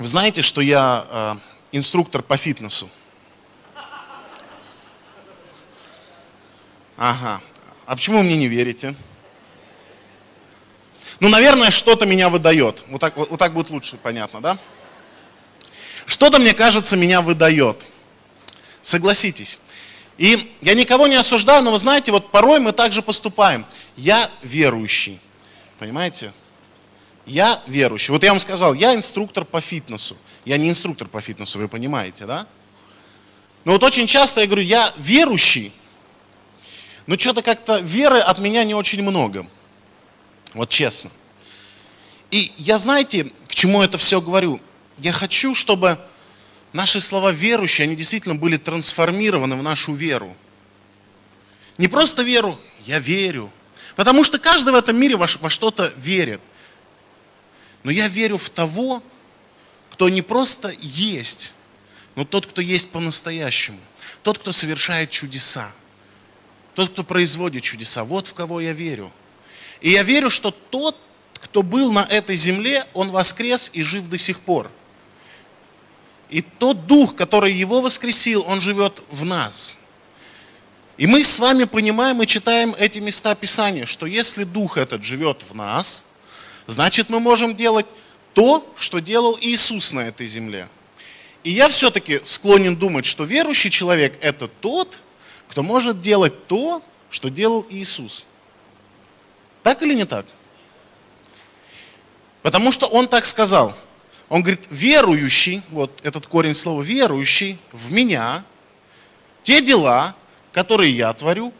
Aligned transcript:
Вы 0.00 0.06
знаете, 0.06 0.40
что 0.40 0.62
я 0.62 1.04
э, 1.10 1.34
инструктор 1.72 2.22
по 2.22 2.38
фитнесу? 2.38 2.88
Ага. 6.96 7.38
А 7.84 7.96
почему 7.96 8.16
вы 8.16 8.24
мне 8.24 8.38
не 8.38 8.48
верите? 8.48 8.94
Ну, 11.20 11.28
наверное, 11.28 11.70
что-то 11.70 12.06
меня 12.06 12.30
выдает. 12.30 12.82
Вот 12.88 12.98
так, 12.98 13.14
вот, 13.14 13.28
вот 13.28 13.38
так 13.38 13.52
будет 13.52 13.68
лучше, 13.68 13.98
понятно, 13.98 14.40
да? 14.40 14.56
Что-то, 16.06 16.38
мне 16.38 16.54
кажется, 16.54 16.96
меня 16.96 17.20
выдает. 17.20 17.84
Согласитесь. 18.80 19.60
И 20.16 20.56
я 20.62 20.72
никого 20.72 21.08
не 21.08 21.16
осуждаю, 21.16 21.62
но 21.62 21.72
вы 21.72 21.78
знаете, 21.78 22.10
вот 22.10 22.30
порой 22.30 22.58
мы 22.58 22.72
также 22.72 23.02
поступаем. 23.02 23.66
Я 23.96 24.30
верующий. 24.42 25.20
Понимаете? 25.78 26.32
Я 27.30 27.62
верующий. 27.68 28.10
Вот 28.10 28.24
я 28.24 28.30
вам 28.30 28.40
сказал, 28.40 28.74
я 28.74 28.92
инструктор 28.92 29.44
по 29.44 29.60
фитнесу. 29.60 30.16
Я 30.44 30.56
не 30.56 30.68
инструктор 30.68 31.06
по 31.06 31.20
фитнесу, 31.20 31.60
вы 31.60 31.68
понимаете, 31.68 32.26
да? 32.26 32.48
Но 33.64 33.72
вот 33.72 33.84
очень 33.84 34.08
часто 34.08 34.40
я 34.40 34.46
говорю, 34.46 34.62
я 34.62 34.92
верующий, 34.98 35.72
но 37.06 37.16
что-то 37.16 37.42
как-то 37.42 37.78
веры 37.78 38.18
от 38.18 38.40
меня 38.40 38.64
не 38.64 38.74
очень 38.74 39.02
много. 39.02 39.46
Вот 40.54 40.70
честно. 40.70 41.08
И 42.32 42.50
я, 42.56 42.78
знаете, 42.78 43.30
к 43.46 43.54
чему 43.54 43.80
это 43.80 43.96
все 43.96 44.20
говорю? 44.20 44.60
Я 44.98 45.12
хочу, 45.12 45.54
чтобы 45.54 46.00
наши 46.72 47.00
слова 47.00 47.30
верующие, 47.30 47.84
они 47.84 47.94
действительно 47.94 48.34
были 48.34 48.56
трансформированы 48.56 49.54
в 49.54 49.62
нашу 49.62 49.94
веру. 49.94 50.36
Не 51.78 51.86
просто 51.86 52.24
веру, 52.24 52.58
я 52.86 52.98
верю. 52.98 53.52
Потому 53.94 54.24
что 54.24 54.40
каждый 54.40 54.70
в 54.70 54.76
этом 54.76 54.96
мире 54.96 55.14
во 55.14 55.28
что-то 55.28 55.92
верит. 55.96 56.40
Но 57.82 57.90
я 57.90 58.08
верю 58.08 58.38
в 58.38 58.50
того, 58.50 59.02
кто 59.92 60.08
не 60.08 60.22
просто 60.22 60.74
есть, 60.80 61.54
но 62.14 62.24
тот, 62.24 62.46
кто 62.46 62.60
есть 62.60 62.90
по-настоящему. 62.90 63.78
Тот, 64.22 64.38
кто 64.38 64.52
совершает 64.52 65.10
чудеса. 65.10 65.70
Тот, 66.74 66.90
кто 66.90 67.04
производит 67.04 67.62
чудеса. 67.62 68.04
Вот 68.04 68.26
в 68.26 68.34
кого 68.34 68.60
я 68.60 68.72
верю. 68.72 69.10
И 69.80 69.90
я 69.90 70.02
верю, 70.02 70.30
что 70.30 70.50
тот, 70.50 70.96
кто 71.34 71.62
был 71.62 71.92
на 71.92 72.02
этой 72.02 72.36
земле, 72.36 72.86
он 72.92 73.10
воскрес 73.10 73.70
и 73.72 73.82
жив 73.82 74.08
до 74.08 74.18
сих 74.18 74.40
пор. 74.40 74.70
И 76.28 76.42
тот 76.42 76.86
дух, 76.86 77.16
который 77.16 77.52
его 77.52 77.80
воскресил, 77.80 78.44
он 78.46 78.60
живет 78.60 79.02
в 79.10 79.24
нас. 79.24 79.78
И 80.96 81.06
мы 81.06 81.24
с 81.24 81.38
вами 81.38 81.64
понимаем 81.64 82.22
и 82.22 82.26
читаем 82.26 82.74
эти 82.78 82.98
места 82.98 83.34
Писания, 83.34 83.86
что 83.86 84.06
если 84.06 84.44
дух 84.44 84.76
этот 84.76 85.02
живет 85.02 85.42
в 85.48 85.54
нас, 85.54 86.04
значит 86.70 87.10
мы 87.10 87.20
можем 87.20 87.54
делать 87.54 87.86
то, 88.32 88.66
что 88.78 89.00
делал 89.00 89.36
Иисус 89.40 89.92
на 89.92 90.00
этой 90.00 90.26
земле. 90.26 90.68
И 91.42 91.50
я 91.50 91.68
все-таки 91.68 92.20
склонен 92.22 92.76
думать, 92.76 93.06
что 93.06 93.24
верующий 93.24 93.70
человек 93.70 94.18
это 94.20 94.48
тот, 94.48 95.00
кто 95.48 95.62
может 95.62 96.00
делать 96.00 96.46
то, 96.46 96.82
что 97.10 97.28
делал 97.28 97.66
Иисус. 97.70 98.26
Так 99.62 99.82
или 99.82 99.94
не 99.94 100.04
так? 100.04 100.26
Потому 102.42 102.72
что 102.72 102.86
он 102.86 103.08
так 103.08 103.26
сказал. 103.26 103.76
Он 104.28 104.42
говорит, 104.42 104.62
верующий, 104.70 105.62
вот 105.70 105.98
этот 106.04 106.26
корень 106.26 106.54
слова 106.54 106.82
верующий 106.82 107.58
в 107.72 107.90
меня, 107.90 108.44
те 109.42 109.60
дела, 109.60 110.14
которые 110.52 110.92
я 110.92 111.12
творю, 111.12 111.52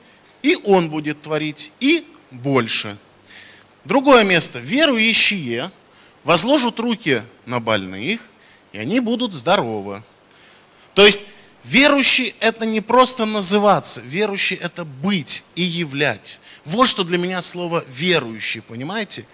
и 0.42 0.56
он 0.64 0.88
будет 0.88 1.20
творить, 1.22 1.72
и 1.80 2.06
больше. 2.30 2.96
Другое 3.84 4.24
место. 4.24 4.58
Верующие 4.58 5.70
возложат 6.24 6.78
руки 6.78 7.22
на 7.46 7.60
больных, 7.60 8.20
и 8.72 8.78
они 8.78 9.00
будут 9.00 9.32
здоровы. 9.32 10.02
То 10.94 11.04
есть 11.04 11.22
верующий 11.64 12.34
это 12.40 12.66
не 12.66 12.80
просто 12.80 13.24
называться, 13.24 14.00
верующий 14.02 14.56
это 14.56 14.84
быть 14.84 15.44
и 15.54 15.62
являть. 15.62 16.40
Вот 16.64 16.88
что 16.88 17.04
для 17.04 17.18
меня 17.18 17.40
слово 17.42 17.84
верующий, 17.88 18.62
понимаете? 18.62 19.26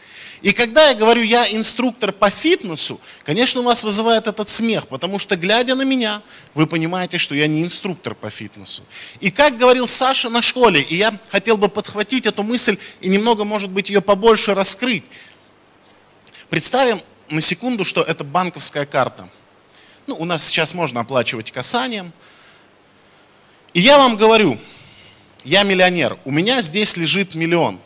И 0.47 0.53
когда 0.53 0.91
я 0.91 0.95
говорю, 0.95 1.25
я 1.25 1.53
инструктор 1.53 2.13
по 2.13 2.31
фитнесу, 2.31 3.01
конечно, 3.25 3.63
у 3.63 3.65
вас 3.65 3.83
вызывает 3.83 4.29
этот 4.29 4.49
смех, 4.49 4.87
потому 4.87 5.19
что, 5.19 5.37
глядя 5.37 5.75
на 5.75 5.83
меня, 5.83 6.23
вы 6.55 6.69
понимаете, 6.69 7.19
что 7.19 7.35
я 7.35 7.49
не 7.49 7.65
инструктор 7.65 8.15
по 8.15 8.31
фитнесу. 8.31 8.85
И 9.19 9.33
как 9.33 9.59
говорил 9.59 9.89
Саша 9.89 10.29
на 10.29 10.43
школе, 10.43 10.81
и 10.83 10.99
я 10.99 11.13
хотел 11.31 11.57
бы 11.57 11.69
подхватить 11.69 12.27
эту 12.27 12.45
мысль 12.45 12.79
и 13.01 13.09
немного, 13.09 13.43
может 13.43 13.71
быть, 13.71 13.89
ее 13.89 14.01
побольше 14.01 14.55
раскрыть. 14.55 15.03
Представим 16.49 17.03
на 17.29 17.41
секунду, 17.41 17.83
что 17.83 18.03
это 18.03 18.23
банковская 18.23 18.87
карта. 18.87 19.29
Ну, 20.07 20.15
у 20.15 20.25
нас 20.25 20.47
сейчас 20.47 20.75
можно 20.75 21.01
оплачивать 21.01 21.51
касанием. 21.51 22.13
И 23.75 23.81
я 23.81 23.99
вам 23.99 24.17
говорю, 24.17 24.61
я 25.43 25.65
миллионер, 25.65 26.17
у 26.25 26.31
меня 26.31 26.61
здесь 26.61 26.97
лежит 26.97 27.35
миллион. 27.35 27.81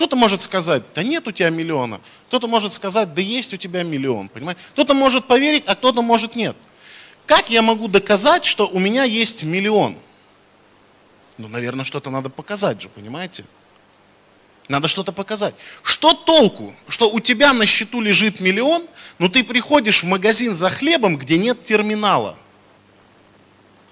Кто-то 0.00 0.16
может 0.16 0.40
сказать, 0.40 0.82
да 0.94 1.02
нет 1.02 1.28
у 1.28 1.30
тебя 1.30 1.50
миллиона. 1.50 2.00
Кто-то 2.28 2.48
может 2.48 2.72
сказать, 2.72 3.12
да 3.12 3.20
есть 3.20 3.52
у 3.52 3.58
тебя 3.58 3.82
миллион. 3.82 4.30
Понимаете? 4.30 4.58
Кто-то 4.72 4.94
может 4.94 5.26
поверить, 5.26 5.64
а 5.66 5.74
кто-то 5.74 6.00
может 6.00 6.36
нет. 6.36 6.56
Как 7.26 7.50
я 7.50 7.60
могу 7.60 7.86
доказать, 7.86 8.46
что 8.46 8.66
у 8.66 8.78
меня 8.78 9.04
есть 9.04 9.42
миллион? 9.42 9.98
Ну, 11.36 11.48
наверное, 11.48 11.84
что-то 11.84 12.08
надо 12.08 12.30
показать 12.30 12.80
же, 12.80 12.88
понимаете? 12.88 13.44
Надо 14.68 14.88
что-то 14.88 15.12
показать. 15.12 15.54
Что 15.82 16.14
толку, 16.14 16.74
что 16.88 17.10
у 17.10 17.20
тебя 17.20 17.52
на 17.52 17.66
счету 17.66 18.00
лежит 18.00 18.40
миллион, 18.40 18.86
но 19.18 19.28
ты 19.28 19.44
приходишь 19.44 20.02
в 20.02 20.06
магазин 20.06 20.54
за 20.54 20.70
хлебом, 20.70 21.18
где 21.18 21.36
нет 21.36 21.62
терминала? 21.62 22.38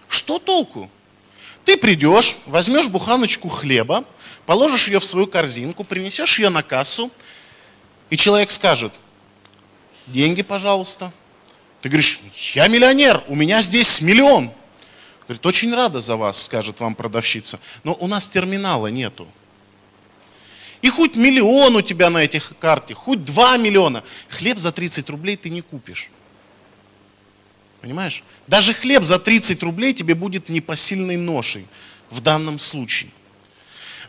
Что 0.09 0.39
толку? 0.39 0.91
Ты 1.65 1.77
придешь, 1.77 2.37
возьмешь 2.47 2.89
буханочку 2.89 3.49
хлеба, 3.49 4.05
положишь 4.47 4.89
ее 4.89 5.01
в 5.01 5.05
свою 5.05 5.27
корзинку, 5.27 5.85
принесешь 5.85 6.39
ее 6.39 6.49
на 6.49 6.63
кассу, 6.63 7.11
и 8.11 8.17
человек 8.17 8.51
скажет, 8.51 8.93
деньги, 10.07 10.43
пожалуйста. 10.43 11.13
Ты 11.83 11.89
говоришь, 11.89 12.21
я 12.55 12.67
миллионер, 12.69 13.23
у 13.29 13.35
меня 13.35 13.63
здесь 13.63 14.01
миллион. 14.01 14.51
Говорит, 15.27 15.45
очень 15.45 15.75
рада 15.75 16.01
за 16.01 16.17
вас, 16.17 16.43
скажет 16.43 16.81
вам 16.81 16.95
продавщица, 16.95 17.61
но 17.85 17.95
у 18.01 18.07
нас 18.07 18.29
терминала 18.29 18.87
нету. 18.87 19.29
И 20.81 20.89
хоть 20.91 21.17
миллион 21.17 21.77
у 21.77 21.83
тебя 21.83 22.09
на 22.09 22.19
этих 22.19 22.53
карте, 22.59 22.95
хоть 22.95 23.25
два 23.25 23.57
миллиона, 23.57 24.03
хлеб 24.29 24.59
за 24.59 24.73
30 24.73 25.11
рублей 25.11 25.37
ты 25.37 25.51
не 25.51 25.61
купишь. 25.61 26.09
Понимаешь? 27.81 28.25
Даже 28.47 28.75
хлеб 28.75 29.05
за 29.05 29.19
30 29.19 29.63
рублей 29.63 29.95
тебе 29.95 30.15
будет 30.15 30.49
непосильной 30.49 31.17
ношей 31.17 31.67
в 32.11 32.21
данном 32.21 32.59
случае. 32.59 33.11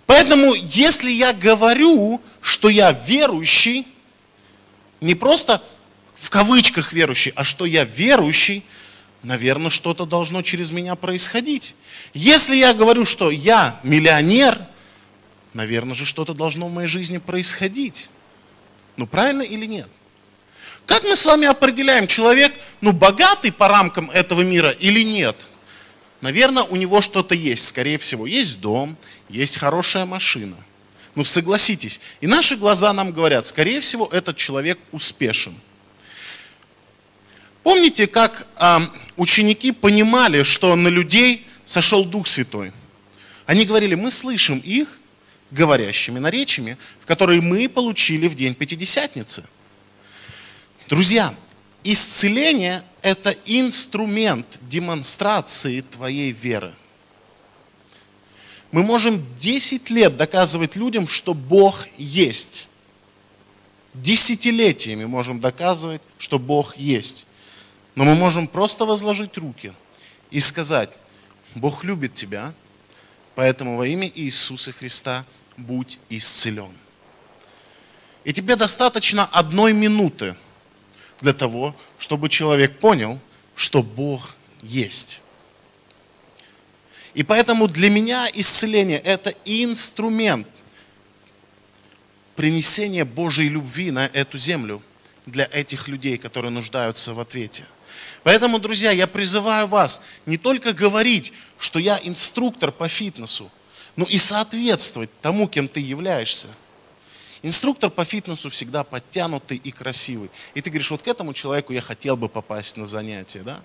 Поэтому, 0.06 0.56
если 0.56 1.12
я 1.12 1.34
говорю, 1.34 2.22
что 2.41 2.69
я 2.69 2.91
верующий, 2.91 3.88
не 5.02 5.13
просто 5.13 5.62
в 6.16 6.30
кавычках 6.30 6.94
верующий, 6.94 7.31
а 7.35 7.44
что 7.44 7.66
я 7.66 7.84
верующий, 7.84 8.66
наверное, 9.22 9.69
что-то 9.69 10.06
должно 10.06 10.41
через 10.41 10.72
меня 10.72 10.96
происходить. 10.96 11.75
Если 12.13 12.56
я 12.56 12.74
говорю, 12.74 13.06
что 13.06 13.30
я 13.30 13.80
миллионер, 13.84 14.59
наверное 15.53 15.94
же 15.94 16.06
что-то 16.06 16.34
должно 16.34 16.68
в 16.68 16.74
моей 16.74 16.88
жизни 16.88 17.19
происходить. 17.19 18.12
Ну 18.97 19.06
правильно 19.06 19.44
или 19.44 19.66
нет? 19.66 19.90
Как 20.89 21.03
мы 21.03 21.16
с 21.16 21.23
вами 21.23 21.45
определяем, 21.45 22.07
человек, 22.07 22.51
ну 22.81 22.94
богатый 22.94 23.51
по 23.51 23.67
рамкам 23.67 24.09
этого 24.09 24.41
мира 24.41 24.72
или 24.72 25.03
нет? 25.03 25.35
Наверное, 26.19 26.63
у 26.63 26.75
него 26.75 27.00
что-то 27.00 27.35
есть, 27.35 27.67
скорее 27.67 28.00
всего. 28.00 28.25
Есть 28.25 28.59
дом, 28.59 28.97
есть 29.29 29.57
хорошая 29.57 30.05
машина. 30.05 30.57
Ну 31.13 31.23
согласитесь, 31.23 32.01
и 32.22 32.27
наши 32.27 32.55
глаза 32.55 32.91
нам 32.91 33.11
говорят, 33.11 33.45
скорее 33.45 33.81
всего, 33.81 34.09
этот 34.11 34.38
человек 34.38 34.79
успешен. 34.91 35.53
Помните, 37.62 38.07
как 38.07 38.47
э, 38.57 38.80
ученики 39.15 39.71
понимали, 39.71 40.42
что 40.42 40.75
на 40.75 40.88
людей 40.88 41.45
сошел 41.65 42.03
Дух 42.03 42.25
Святой? 42.25 42.71
Они 43.45 43.65
говорили, 43.65 43.94
мы 43.94 44.09
слышим 44.09 44.57
их 44.57 44.88
говорящими 45.51 46.18
наречиями, 46.18 46.77
которые 47.06 47.42
мы 47.42 47.69
получили 47.69 48.27
в 48.27 48.33
день 48.33 48.56
Пятидесятницы. 48.56 49.45
Друзья, 50.89 51.36
исцеление– 51.83 52.83
это 53.03 53.36
инструмент 53.45 54.47
демонстрации 54.62 55.81
твоей 55.81 56.31
веры. 56.31 56.74
Мы 58.71 58.81
можем 58.81 59.24
10 59.38 59.91
лет 59.91 60.18
доказывать 60.18 60.75
людям, 60.75 61.07
что 61.07 61.36
Бог 61.36 61.86
есть. 62.00 62.69
Десятилетиями 63.94 65.06
можем 65.06 65.39
доказывать, 65.39 66.01
что 66.18 66.39
Бог 66.39 66.75
есть. 66.75 67.27
Но 67.94 68.03
мы 68.03 68.15
можем 68.15 68.47
просто 68.47 68.85
возложить 68.85 69.38
руки 69.38 69.74
и 70.31 70.39
сказать, 70.39 70.89
Бог 71.53 71.83
любит 71.83 72.15
тебя, 72.15 72.51
поэтому 73.35 73.77
во 73.77 73.85
имя 73.85 74.12
Иисуса 74.15 74.71
Христа 74.71 75.24
будь 75.56 76.00
исцелен. 76.09 76.71
И 78.24 78.33
тебе 78.33 78.56
достаточно 78.56 79.25
одной 79.25 79.74
минуты 79.74 80.35
для 81.21 81.33
того, 81.33 81.75
чтобы 81.98 82.30
человек 82.30 82.80
понял, 82.80 83.19
что 83.56 83.83
Бог 83.83 84.36
есть. 84.62 85.21
И 87.13 87.24
поэтому 87.24 87.68
для 87.68 87.89
меня 87.89 88.30
исцеление– 88.33 89.00
это 89.04 89.33
инструмент 89.45 90.48
принесения 92.36 93.04
Божьей 93.04 93.50
любви 93.50 93.92
на 93.92 94.06
эту 94.06 94.38
землю 94.38 94.81
для 95.25 95.48
этих 95.51 95.88
людей, 95.88 96.18
которые 96.18 96.51
нуждаются 96.51 97.13
в 97.13 97.19
ответе. 97.19 97.66
Поэтому, 98.24 98.60
друзья, 98.60 98.92
я 98.92 99.07
призываю 99.07 99.68
вас 99.68 100.04
не 100.25 100.38
только 100.38 100.74
говорить, 100.74 101.33
что 101.57 101.80
я 101.80 102.00
инструктор 102.04 102.71
по 102.71 102.88
фитнесу, 102.88 103.51
но 103.95 104.06
и 104.06 104.18
соответствовать 104.18 105.10
тому, 105.21 105.48
кем 105.48 105.68
ты 105.68 105.81
являешься. 105.81 106.48
Инструктор 107.41 107.89
по 107.89 108.03
фитнесу 108.03 108.50
всегда 108.50 108.83
подтянутый 108.83 109.57
и 109.57 109.71
красивый. 109.71 110.30
И 110.56 110.62
ты 110.62 110.69
говоришь, 110.69 110.91
вот 110.91 111.01
к 111.01 111.07
этому 111.07 111.33
человеку 111.33 111.71
я 111.71 111.81
хотел 111.81 112.18
бы 112.18 112.27
попасть 112.27 112.75
на 112.75 112.86
занятие, 112.86 113.41
да? 113.44 113.62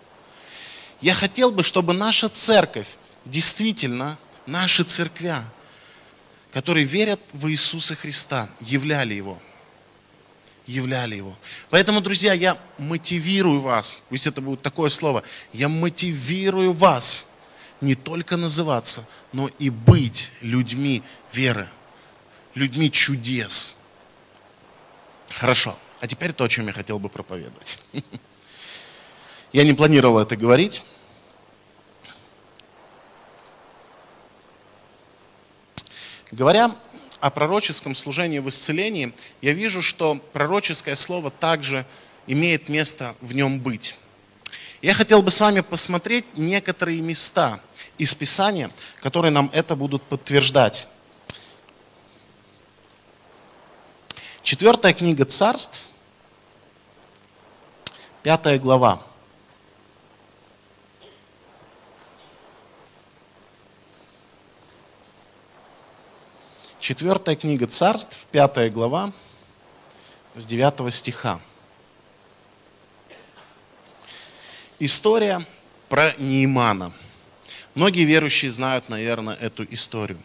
Я 1.00 1.14
хотел 1.14 1.50
бы, 1.50 1.64
чтобы 1.64 1.92
наша 1.92 2.28
церковь, 2.28 2.86
действительно, 3.24 4.16
наши 4.46 4.84
церквя, 4.84 5.44
которые 6.52 6.86
верят 6.86 7.20
в 7.32 7.48
Иисуса 7.48 7.96
Христа, 7.96 8.48
являли 8.60 9.14
Его. 9.14 9.42
Являли 10.66 11.16
Его. 11.16 11.36
Поэтому, 11.68 12.00
друзья, 12.00 12.32
я 12.32 12.56
мотивирую 12.78 13.60
вас, 13.60 14.00
пусть 14.08 14.28
это 14.28 14.40
будет 14.40 14.62
такое 14.62 14.88
слово, 14.88 15.24
я 15.52 15.68
мотивирую 15.68 16.72
вас 16.72 17.32
не 17.80 17.96
только 17.96 18.36
называться, 18.36 19.06
но 19.32 19.50
и 19.58 19.68
быть 19.68 20.32
людьми 20.40 21.02
веры, 21.32 21.68
людьми 22.54 22.90
чудес. 22.90 23.76
Хорошо. 25.30 25.76
А 26.00 26.06
теперь 26.06 26.32
то, 26.32 26.44
о 26.44 26.48
чем 26.48 26.66
я 26.66 26.72
хотел 26.72 26.98
бы 26.98 27.08
проповедовать. 27.08 27.78
Я 29.52 29.64
не 29.64 29.72
планировал 29.72 30.18
это 30.18 30.36
говорить. 30.36 30.82
Говоря 36.32 36.74
о 37.20 37.30
пророческом 37.30 37.94
служении 37.94 38.40
в 38.40 38.48
исцелении, 38.48 39.14
я 39.40 39.52
вижу, 39.52 39.80
что 39.80 40.16
пророческое 40.32 40.96
слово 40.96 41.30
также 41.30 41.86
имеет 42.26 42.68
место 42.68 43.14
в 43.20 43.32
нем 43.32 43.60
быть. 43.60 43.96
Я 44.82 44.92
хотел 44.94 45.22
бы 45.22 45.30
с 45.30 45.40
вами 45.40 45.60
посмотреть 45.60 46.24
некоторые 46.36 47.00
места 47.00 47.60
из 47.96 48.14
Писания, 48.14 48.70
которые 49.00 49.30
нам 49.30 49.48
это 49.54 49.76
будут 49.76 50.02
подтверждать. 50.02 50.88
Четвертая 54.44 54.92
книга 54.92 55.24
царств, 55.24 55.88
пятая 58.22 58.58
глава. 58.58 59.02
Четвертая 66.78 67.36
книга 67.36 67.66
царств, 67.66 68.26
пятая 68.32 68.68
глава, 68.68 69.14
с 70.36 70.44
девятого 70.44 70.90
стиха. 70.90 71.40
История 74.78 75.46
про 75.88 76.12
Неймана. 76.18 76.92
Многие 77.74 78.04
верующие 78.04 78.50
знают, 78.50 78.90
наверное, 78.90 79.36
эту 79.36 79.64
историю. 79.72 80.22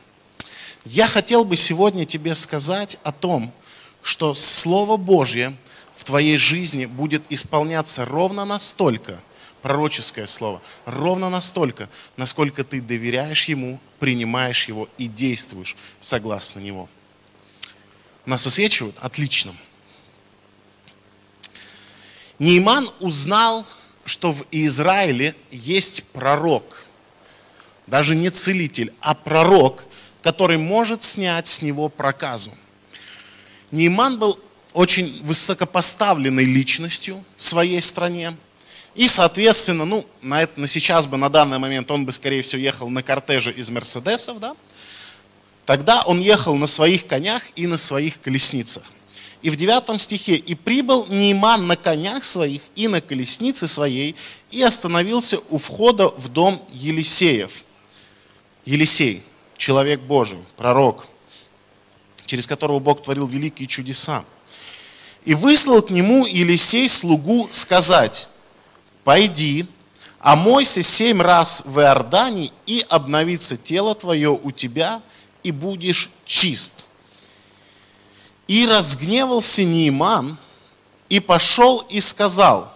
Я 0.84 1.08
хотел 1.08 1.46
бы 1.46 1.56
сегодня 1.56 2.06
тебе 2.06 2.36
сказать 2.36 2.98
о 3.04 3.14
том, 3.14 3.54
что 4.02 4.34
Слово 4.36 4.98
Божье 4.98 5.56
в 5.96 6.04
твоей 6.04 6.38
жизни 6.38 6.86
будет 6.86 7.24
исполняться 7.30 8.06
ровно 8.06 8.46
настолько, 8.46 9.20
пророческое 9.62 10.26
слово, 10.28 10.62
ровно 10.86 11.30
настолько, 11.30 11.90
насколько 12.16 12.64
ты 12.64 12.82
доверяешь 12.82 13.46
Ему, 13.46 13.80
принимаешь 14.00 14.68
Его 14.68 14.88
и 14.98 15.08
действуешь 15.08 15.76
согласно 16.00 16.60
Него. 16.60 16.90
Нас 18.26 18.46
освечивают? 18.46 18.96
Отлично. 19.02 19.54
Нейман 22.38 22.90
узнал, 23.00 23.66
что 24.06 24.32
в 24.32 24.46
Израиле 24.52 25.36
есть 25.52 26.04
пророк, 26.14 26.86
даже 27.88 28.16
не 28.16 28.30
целитель, 28.30 28.94
а 29.02 29.14
пророк, 29.14 29.84
который 30.22 30.58
может 30.58 31.04
снять 31.04 31.48
с 31.48 31.62
него 31.62 31.90
проказу. 31.90 32.52
Нейман 33.72 34.18
был 34.18 34.40
очень 34.74 35.22
высокопоставленной 35.24 36.46
личностью 36.46 37.24
в 37.36 37.44
своей 37.44 37.82
стране. 37.82 38.36
И, 38.96 39.08
соответственно, 39.08 39.86
ну, 39.86 40.06
на, 40.22 40.44
это, 40.44 40.60
на 40.60 40.68
сейчас 40.68 41.06
бы, 41.06 41.18
на 41.18 41.30
данный 41.30 41.60
момент, 41.60 41.90
он 41.92 42.06
бы, 42.06 42.12
скорее 42.12 42.42
всего, 42.42 42.62
ехал 42.62 42.90
на 42.90 43.04
кортеже 43.04 43.52
из 43.52 43.70
Мерседесов, 43.70 44.40
да? 44.40 44.56
Тогда 45.66 46.02
он 46.04 46.20
ехал 46.20 46.56
на 46.56 46.68
своих 46.68 47.06
конях 47.06 47.44
и 47.56 47.68
на 47.68 47.78
своих 47.78 48.20
колесницах. 48.22 48.84
И 49.42 49.50
в 49.50 49.56
девятом 49.56 50.00
стихе, 50.00 50.36
«И 50.36 50.56
прибыл 50.56 51.06
Нейман 51.06 51.66
на 51.68 51.78
конях 51.78 52.24
своих 52.24 52.62
и 52.76 52.88
на 52.88 53.00
колеснице 53.00 53.68
своей, 53.68 54.16
и 54.52 54.62
остановился 54.64 55.40
у 55.50 55.58
входа 55.58 56.10
в 56.10 56.28
дом 56.28 56.62
Елисеев». 56.74 57.64
Елисей, 58.66 59.24
человек 59.58 60.02
Божий, 60.02 60.40
пророк, 60.58 61.08
через 62.30 62.46
которого 62.46 62.78
Бог 62.78 63.02
творил 63.02 63.26
великие 63.26 63.68
чудеса. 63.68 64.24
И 65.26 65.34
выслал 65.34 65.82
к 65.82 65.90
нему 65.90 66.28
Елисей 66.28 66.88
слугу 66.88 67.50
сказать, 67.52 68.30
пойди, 69.04 69.66
омойся 70.20 70.84
семь 70.84 71.24
раз 71.24 71.64
в 71.66 71.80
Иордане, 71.80 72.52
и 72.68 72.86
обновится 72.88 73.58
тело 73.58 73.96
твое 73.96 74.30
у 74.30 74.52
тебя, 74.52 75.02
и 75.42 75.52
будешь 75.52 76.12
чист. 76.24 76.86
И 78.48 78.68
разгневался 78.68 79.64
Нейман, 79.64 80.38
и 81.10 81.20
пошел 81.20 81.80
и 81.90 82.00
сказал, 82.00 82.72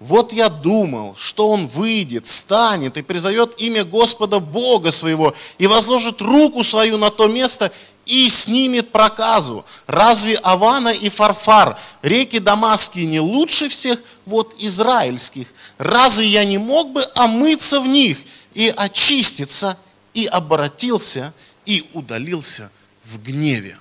вот 0.00 0.32
я 0.32 0.48
думал, 0.48 1.14
что 1.16 1.50
он 1.50 1.68
выйдет, 1.68 2.26
станет 2.26 2.96
и 2.96 3.02
призовет 3.02 3.54
имя 3.58 3.84
Господа 3.84 4.40
Бога 4.40 4.90
своего 4.90 5.34
и 5.58 5.68
возложит 5.68 6.20
руку 6.20 6.64
свою 6.64 6.98
на 6.98 7.10
то 7.10 7.28
место 7.28 7.72
и 8.08 8.26
снимет 8.30 8.90
проказу. 8.90 9.64
Разве 9.86 10.36
Авана 10.36 10.88
и 10.88 11.10
Фарфар, 11.10 11.78
реки 12.00 12.38
Дамасские, 12.38 13.04
не 13.04 13.20
лучше 13.20 13.68
всех 13.68 14.00
вот 14.24 14.54
израильских? 14.58 15.48
Разве 15.76 16.26
я 16.26 16.44
не 16.44 16.56
мог 16.56 16.90
бы 16.90 17.04
омыться 17.14 17.80
в 17.80 17.86
них 17.86 18.18
и 18.54 18.72
очиститься, 18.74 19.78
и 20.14 20.24
обратился, 20.24 21.34
и 21.66 21.86
удалился 21.92 22.72
в 23.04 23.22
гневе? 23.22 23.78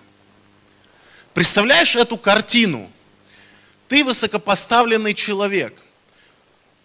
Представляешь 1.33 1.95
эту 1.95 2.17
картину? 2.17 2.91
Ты 3.87 4.03
высокопоставленный 4.03 5.13
человек, 5.13 5.81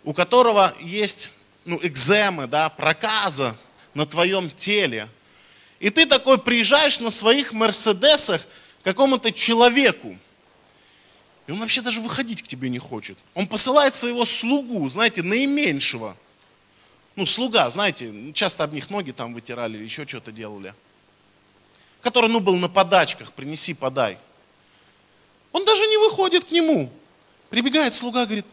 у 0.04 0.14
которого 0.14 0.72
есть 0.80 1.32
ну, 1.64 1.80
экземы, 1.82 2.46
да, 2.46 2.68
проказа 2.68 3.56
на 3.94 4.06
твоем 4.06 4.48
теле– 4.48 5.08
и 5.82 5.90
ты 5.90 6.06
такой 6.06 6.38
приезжаешь 6.38 7.00
на 7.00 7.10
своих 7.10 7.52
Мерседесах 7.52 8.42
к 8.80 8.84
какому-то 8.84 9.32
человеку. 9.32 10.16
И 11.48 11.50
он 11.50 11.58
вообще 11.58 11.80
даже 11.80 12.00
выходить 12.00 12.40
к 12.40 12.46
тебе 12.46 12.68
не 12.68 12.78
хочет. 12.78 13.18
Он 13.34 13.48
посылает 13.48 13.92
своего 13.96 14.24
слугу, 14.24 14.88
знаете, 14.88 15.24
наименьшего. 15.24 16.16
Ну, 17.16 17.26
слуга, 17.26 17.68
знаете, 17.68 18.12
часто 18.32 18.62
об 18.62 18.72
них 18.72 18.90
ноги 18.90 19.10
там 19.10 19.34
вытирали 19.34 19.76
или 19.76 19.82
еще 19.82 20.06
что-то 20.06 20.30
делали. 20.30 20.72
Который, 22.00 22.30
ну, 22.30 22.38
был 22.38 22.54
на 22.54 22.68
подачках, 22.68 23.32
принеси, 23.32 23.74
подай. 23.74 24.18
Он 25.50 25.64
даже 25.64 25.84
не 25.88 25.96
выходит 25.96 26.44
к 26.44 26.52
нему. 26.52 26.92
Прибегает 27.50 27.92
слуга, 27.92 28.24
говорит, 28.24 28.46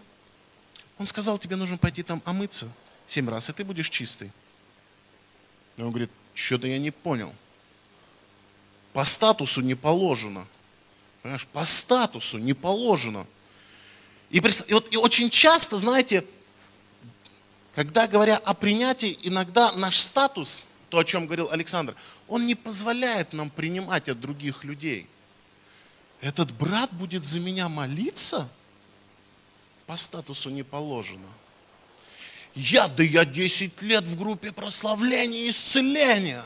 он 0.97 1.05
сказал, 1.05 1.37
тебе 1.37 1.57
нужно 1.57 1.77
пойти 1.77 2.01
там 2.01 2.23
омыться 2.25 2.67
семь 3.05 3.29
раз, 3.29 3.49
и 3.49 3.53
ты 3.53 3.63
будешь 3.63 3.89
чистый. 3.89 4.31
И 5.77 5.81
он 5.83 5.89
говорит, 5.89 6.09
что-то 6.33 6.67
я 6.67 6.79
не 6.79 6.91
понял. 6.91 7.33
По 8.93 9.05
статусу 9.05 9.61
не 9.61 9.75
положено. 9.75 10.47
Понимаешь, 11.21 11.47
по 11.47 11.65
статусу 11.65 12.37
не 12.37 12.53
положено. 12.53 13.27
И, 14.29 14.37
и, 14.37 14.73
вот, 14.73 14.87
и 14.91 14.97
очень 14.97 15.29
часто, 15.29 15.77
знаете, 15.77 16.23
когда 17.75 18.07
говоря 18.07 18.37
о 18.37 18.53
принятии, 18.53 19.17
иногда 19.23 19.71
наш 19.73 19.97
статус, 19.97 20.65
то, 20.89 20.99
о 20.99 21.03
чем 21.03 21.25
говорил 21.25 21.49
Александр, 21.51 21.95
он 22.27 22.45
не 22.45 22.55
позволяет 22.55 23.33
нам 23.33 23.49
принимать 23.49 24.09
от 24.09 24.19
других 24.19 24.63
людей. 24.63 25.07
Этот 26.21 26.51
брат 26.51 26.91
будет 26.93 27.23
за 27.23 27.39
меня 27.39 27.69
молиться? 27.69 28.49
По 29.85 29.95
статусу 29.95 30.49
не 30.49 30.63
положено. 30.63 31.27
Я, 32.59 32.89
да 32.89 33.03
я 33.03 33.23
10 33.23 33.81
лет 33.83 34.03
в 34.03 34.17
группе 34.17 34.51
прославления 34.51 35.45
и 35.45 35.49
исцеления. 35.49 36.43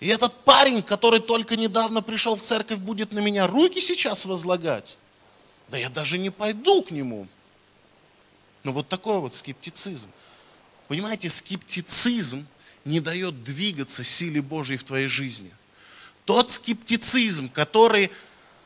И 0.00 0.08
этот 0.08 0.44
парень, 0.44 0.82
который 0.82 1.20
только 1.20 1.56
недавно 1.56 2.02
пришел 2.02 2.34
в 2.34 2.42
церковь, 2.42 2.78
будет 2.78 3.12
на 3.12 3.20
меня 3.20 3.46
руки 3.46 3.80
сейчас 3.80 4.26
возлагать. 4.26 4.98
Да 5.68 5.78
я 5.78 5.88
даже 5.88 6.18
не 6.18 6.30
пойду 6.30 6.82
к 6.82 6.90
нему. 6.90 7.28
Но 8.64 8.72
вот 8.72 8.88
такой 8.88 9.20
вот 9.20 9.34
скептицизм. 9.34 10.08
Понимаете, 10.88 11.30
скептицизм 11.30 12.44
не 12.84 12.98
дает 12.98 13.44
двигаться 13.44 14.02
силе 14.02 14.42
Божьей 14.42 14.78
в 14.78 14.84
твоей 14.84 15.06
жизни. 15.06 15.52
Тот 16.24 16.50
скептицизм, 16.50 17.50
который, 17.50 18.10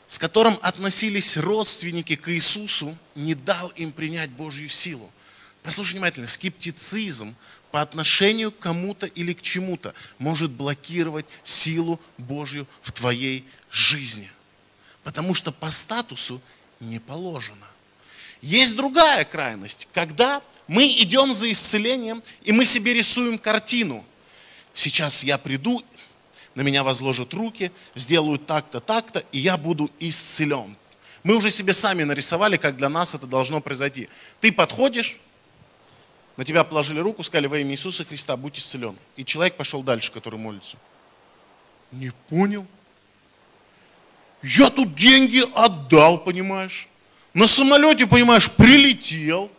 с 0.08 0.18
которым 0.18 0.58
относились 0.62 1.36
родственники 1.36 2.16
к 2.16 2.32
Иисусу, 2.32 2.96
не 3.14 3.34
дал 3.34 3.68
им 3.76 3.92
принять 3.92 4.30
Божью 4.30 4.70
силу. 4.70 5.10
Послушай 5.62 5.94
внимательно, 5.94 6.26
скептицизм 6.26 7.34
по 7.70 7.82
отношению 7.82 8.50
к 8.50 8.58
кому-то 8.58 9.06
или 9.06 9.32
к 9.32 9.42
чему-то 9.42 9.94
может 10.18 10.50
блокировать 10.50 11.26
силу 11.44 12.00
Божью 12.18 12.66
в 12.82 12.92
твоей 12.92 13.44
жизни. 13.70 14.30
Потому 15.04 15.34
что 15.34 15.52
по 15.52 15.70
статусу 15.70 16.40
не 16.80 16.98
положено. 16.98 17.66
Есть 18.40 18.76
другая 18.76 19.24
крайность, 19.24 19.88
когда 19.92 20.42
мы 20.66 20.86
идем 20.86 21.32
за 21.32 21.50
исцелением, 21.50 22.22
и 22.42 22.52
мы 22.52 22.64
себе 22.64 22.94
рисуем 22.94 23.38
картину. 23.38 24.04
Сейчас 24.72 25.24
я 25.24 25.36
приду, 25.36 25.82
на 26.54 26.62
меня 26.62 26.82
возложат 26.82 27.34
руки, 27.34 27.70
сделают 27.94 28.46
так-то, 28.46 28.80
так-то, 28.80 29.24
и 29.32 29.38
я 29.38 29.56
буду 29.56 29.90
исцелен. 29.98 30.76
Мы 31.22 31.36
уже 31.36 31.50
себе 31.50 31.72
сами 31.72 32.04
нарисовали, 32.04 32.56
как 32.56 32.76
для 32.76 32.88
нас 32.88 33.14
это 33.14 33.26
должно 33.26 33.60
произойти. 33.60 34.08
Ты 34.40 34.52
подходишь, 34.52 35.18
на 36.36 36.44
тебя 36.44 36.64
положили 36.64 37.00
руку, 37.00 37.22
сказали 37.22 37.46
во 37.46 37.58
имя 37.58 37.72
Иисуса 37.72 38.04
Христа, 38.04 38.36
будь 38.36 38.58
исцелен. 38.58 38.96
И 39.16 39.24
человек 39.24 39.56
пошел 39.56 39.82
дальше, 39.82 40.12
который 40.12 40.38
молится. 40.38 40.76
Не 41.90 42.12
понял. 42.28 42.66
Я 44.42 44.70
тут 44.70 44.94
деньги 44.94 45.42
отдал, 45.54 46.18
понимаешь? 46.18 46.88
На 47.34 47.46
самолете, 47.46 48.06
понимаешь, 48.06 48.50
прилетел. 48.50 49.50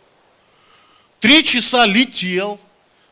Три 1.20 1.44
часа 1.44 1.86
летел. 1.86 2.58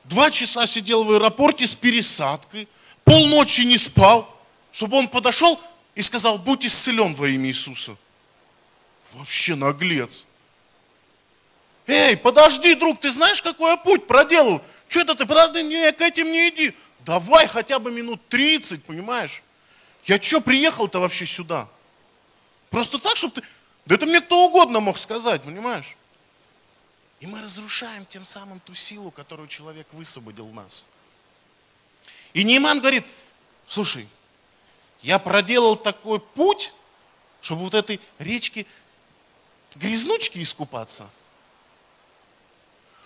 Два 0.05 0.31
часа 0.31 0.67
сидел 0.67 1.05
в 1.05 1.13
аэропорте 1.13 1.67
с 1.67 1.75
пересадкой. 1.75 2.67
Полночи 3.05 3.61
не 3.61 3.79
спал. 3.79 4.37
Чтобы 4.73 4.97
он 4.97 5.09
подошел 5.09 5.61
и 5.95 6.03
сказал, 6.03 6.39
будь 6.39 6.67
исцелен 6.67 7.15
во 7.15 7.29
имя 7.29 7.49
Иисуса. 7.49 7.97
Вообще 9.13 9.55
наглец. 9.55 10.25
Эй, 11.91 12.17
подожди, 12.17 12.75
друг, 12.77 13.01
ты 13.01 13.11
знаешь, 13.11 13.43
какой 13.43 13.73
я 13.73 13.77
путь 13.77 14.07
проделал? 14.07 14.63
Что 14.87 15.01
это 15.01 15.17
ты, 15.17 15.27
подожди, 15.27 15.65
не, 15.65 15.91
к 15.91 16.01
этим 16.01 16.31
не 16.31 16.49
иди. 16.49 16.73
Давай 17.01 17.49
хотя 17.49 17.81
бы 17.81 17.91
минут 17.91 18.21
30, 18.29 18.85
понимаешь? 18.85 19.43
Я 20.05 20.23
что 20.23 20.41
приехал-то 20.41 21.01
вообще 21.01 21.27
сюда? 21.27 21.69
Просто 22.71 23.01
так, 23.01 23.17
чтобы 23.17 23.35
ты... 23.35 23.43
Да 23.87 23.97
это 23.97 24.07
мне 24.07 24.21
кто 24.21 24.47
угодно 24.47 24.79
мог 24.79 24.99
сказать, 24.99 25.43
понимаешь? 25.43 25.97
И 27.19 27.27
мы 27.27 27.41
разрушаем 27.41 28.07
тем 28.07 28.25
самым 28.25 28.61
ту 28.61 28.73
силу, 28.73 29.11
которую 29.11 29.49
человек 29.49 29.89
высвободил 29.91 30.47
в 30.47 30.55
нас. 30.55 30.91
И 32.35 32.45
Нейман 32.45 32.79
говорит, 32.79 33.05
слушай, 33.67 34.07
я 35.03 35.19
проделал 35.19 35.75
такой 35.75 36.21
путь, 36.21 36.73
чтобы 37.41 37.63
вот 37.63 37.75
этой 37.75 38.01
речке 38.21 38.65
грязнучки 39.75 40.41
искупаться– 40.41 41.11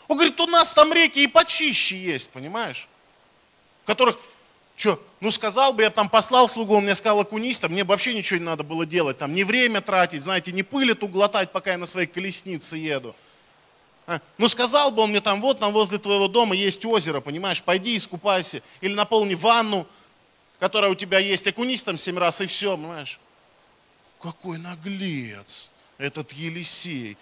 он 0.08 0.16
говорит, 0.16 0.38
у 0.40 0.46
нас 0.46 0.74
там 0.74 0.92
реки 0.92 1.24
и 1.24 1.26
почище 1.26 1.96
есть, 1.96 2.30
понимаешь? 2.30 2.88
В 3.82 3.86
которых, 3.86 4.18
что, 4.76 5.02
ну 5.20 5.30
сказал 5.30 5.72
бы, 5.72 5.82
я 5.82 5.90
там 5.90 6.08
послал 6.08 6.48
слугу, 6.48 6.74
он 6.74 6.84
мне 6.84 6.94
сказал, 6.94 7.20
окунись, 7.20 7.60
там 7.60 7.72
мне 7.72 7.84
вообще 7.84 8.14
ничего 8.14 8.38
не 8.38 8.44
надо 8.44 8.64
было 8.64 8.84
делать, 8.84 9.18
там 9.18 9.34
не 9.34 9.44
время 9.44 9.80
тратить, 9.80 10.22
знаете, 10.22 10.52
не 10.52 10.62
пыль 10.62 10.92
эту 10.92 11.08
глотать, 11.08 11.52
пока 11.52 11.72
я 11.72 11.78
на 11.78 11.86
своей 11.86 12.06
колеснице 12.06 12.76
еду. 12.76 13.14
А? 14.06 14.20
Ну 14.36 14.48
сказал 14.48 14.90
бы 14.90 15.02
он 15.02 15.10
мне 15.10 15.20
там, 15.20 15.40
вот 15.40 15.60
там 15.60 15.72
возле 15.72 15.98
твоего 15.98 16.28
дома 16.28 16.54
есть 16.54 16.84
озеро, 16.84 17.20
понимаешь, 17.20 17.62
пойди 17.62 17.96
искупайся, 17.96 18.62
или 18.82 18.92
наполни 18.92 19.34
ванну, 19.34 19.86
которая 20.58 20.90
у 20.90 20.94
тебя 20.94 21.18
есть, 21.18 21.46
окунись 21.46 21.84
там 21.84 21.96
семь 21.96 22.18
раз 22.18 22.40
и 22.42 22.46
все, 22.46 22.76
понимаешь? 22.76 23.18
Какой 24.20 24.58
наглец 24.58 25.70
этот 25.98 26.32
Елисей 26.32 27.16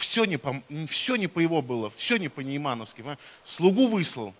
все 0.00 0.24
не 0.24 0.38
по, 0.38 0.60
все 0.88 1.16
не 1.16 1.26
по 1.26 1.40
его 1.40 1.60
было, 1.60 1.90
все 1.90 2.16
не 2.16 2.28
по 2.28 2.40
Неймановски. 2.40 3.04
Слугу 3.44 3.86
выслал, 3.86 4.34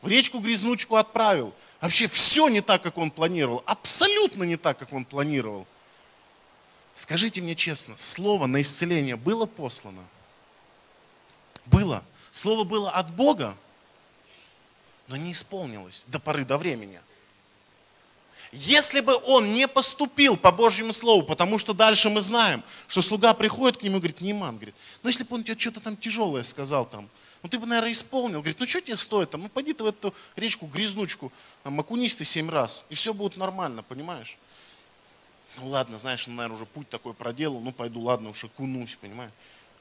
в 0.00 0.08
речку 0.08 0.38
грязнучку 0.40 0.96
отправил. 0.96 1.54
Вообще 1.80 2.08
все 2.08 2.48
не 2.48 2.60
так, 2.60 2.82
как 2.82 2.96
он 2.96 3.10
планировал. 3.10 3.62
Абсолютно 3.66 4.44
не 4.44 4.56
так, 4.56 4.78
как 4.78 4.92
он 4.92 5.04
планировал. 5.04 5.66
Скажите 6.94 7.40
мне 7.40 7.54
честно, 7.54 7.96
слово 7.96 8.46
на 8.46 8.62
исцеление 8.62 9.16
было 9.16 9.46
послано? 9.46 10.02
Было. 11.66 12.02
Слово 12.30 12.64
было 12.64 12.90
от 12.90 13.12
Бога, 13.12 13.54
но 15.08 15.16
не 15.16 15.32
исполнилось 15.32 16.06
до 16.08 16.18
поры 16.18 16.44
до 16.44 16.56
времени. 16.56 17.00
Если 18.52 19.00
бы 19.00 19.16
он 19.24 19.54
не 19.54 19.66
поступил 19.66 20.36
по 20.36 20.52
Божьему 20.52 20.92
Слову, 20.92 21.22
потому 21.22 21.58
что 21.58 21.72
дальше 21.72 22.10
мы 22.10 22.20
знаем, 22.20 22.62
что 22.86 23.00
слуга 23.00 23.32
приходит 23.32 23.78
к 23.78 23.82
нему 23.82 23.96
и 23.96 24.00
говорит, 24.00 24.20
Нейман, 24.20 24.56
говорит, 24.56 24.74
ну 25.02 25.08
если 25.08 25.24
бы 25.24 25.34
он 25.34 25.42
тебе 25.42 25.58
что-то 25.58 25.80
там 25.80 25.96
тяжелое 25.96 26.42
сказал 26.42 26.84
там, 26.84 27.08
ну 27.42 27.48
ты 27.48 27.58
бы, 27.58 27.66
наверное, 27.66 27.92
исполнил. 27.92 28.40
Говорит, 28.40 28.60
ну 28.60 28.66
что 28.66 28.82
тебе 28.82 28.96
стоит 28.96 29.30
там, 29.30 29.42
ну 29.42 29.48
пойди 29.48 29.72
ты 29.72 29.82
в 29.82 29.86
эту 29.86 30.14
речку, 30.36 30.66
грязнучку, 30.66 31.32
там, 31.62 31.80
окунись 31.80 32.16
ты 32.16 32.26
семь 32.26 32.50
раз, 32.50 32.84
и 32.90 32.94
все 32.94 33.14
будет 33.14 33.38
нормально, 33.38 33.82
понимаешь? 33.82 34.36
Ну 35.56 35.68
ладно, 35.68 35.98
знаешь, 35.98 36.26
ну, 36.26 36.34
наверное, 36.34 36.56
уже 36.56 36.66
путь 36.66 36.90
такой 36.90 37.14
проделал, 37.14 37.60
ну 37.60 37.72
пойду, 37.72 38.02
ладно, 38.02 38.30
уж 38.30 38.44
окунусь, 38.44 38.98
понимаешь? 39.00 39.32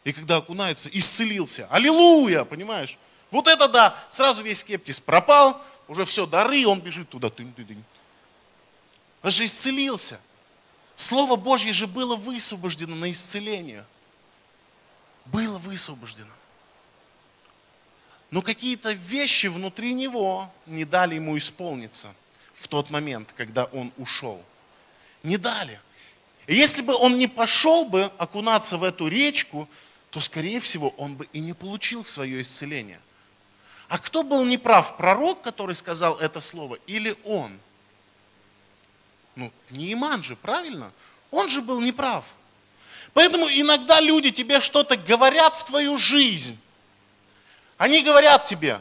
И 0.05 0.13
когда 0.13 0.37
окунается, 0.37 0.89
исцелился. 0.91 1.67
Аллилуйя, 1.69 2.45
понимаешь? 2.45 2.97
Вот 3.31 3.47
это 3.47 3.67
да, 3.67 3.95
сразу 4.09 4.43
весь 4.43 4.59
скептиз 4.59 5.01
пропал, 5.01 5.61
уже 5.89 6.05
все, 6.05 6.25
дары, 6.25 6.65
он 6.65 6.79
бежит 6.79 7.09
туда, 7.09 7.29
тынь 7.29 7.53
-тынь 7.55 7.67
-тынь. 7.67 7.83
Он 9.23 9.31
же 9.31 9.45
исцелился. 9.45 10.19
Слово 10.95 11.35
Божье 11.35 11.73
же 11.73 11.87
было 11.87 12.15
высвобождено 12.15 12.95
на 12.95 13.11
исцеление. 13.11 13.85
Было 15.25 15.57
высвобождено. 15.57 16.33
Но 18.31 18.41
какие-то 18.41 18.93
вещи 18.93 19.47
внутри 19.47 19.93
него 19.93 20.49
не 20.65 20.85
дали 20.85 21.15
ему 21.15 21.37
исполниться 21.37 22.13
в 22.53 22.67
тот 22.67 22.89
момент, 22.89 23.33
когда 23.35 23.65
он 23.65 23.91
ушел. 23.97 24.41
Не 25.21 25.37
дали. 25.37 25.79
И 26.47 26.55
если 26.55 26.81
бы 26.81 26.95
он 26.95 27.17
не 27.17 27.27
пошел 27.27 27.85
бы 27.85 28.03
окунаться 28.17 28.77
в 28.77 28.83
эту 28.83 29.07
речку, 29.07 29.67
то, 30.09 30.19
скорее 30.19 30.59
всего, 30.59 30.89
он 30.97 31.15
бы 31.15 31.27
и 31.33 31.39
не 31.39 31.53
получил 31.53 32.03
свое 32.03 32.41
исцеление. 32.41 32.99
А 33.87 33.97
кто 33.97 34.23
был 34.23 34.45
неправ, 34.45 34.97
пророк, 34.97 35.41
который 35.41 35.75
сказал 35.75 36.17
это 36.17 36.41
слово, 36.41 36.77
или 36.87 37.15
он– 37.23 37.59
ну, 39.35 39.51
не 39.69 39.93
Иман 39.93 40.23
же, 40.23 40.35
правильно? 40.35 40.91
Он 41.29 41.50
же 41.50 41.61
был 41.61 41.79
неправ. 41.81 42.25
Поэтому 43.13 43.47
иногда 43.47 44.00
люди 44.00 44.31
тебе 44.31 44.59
что-то 44.59 44.97
говорят 44.97 45.55
в 45.55 45.65
твою 45.65 45.97
жизнь. 45.97 46.59
Они 47.77 48.03
говорят 48.03 48.43
тебе, 48.43 48.79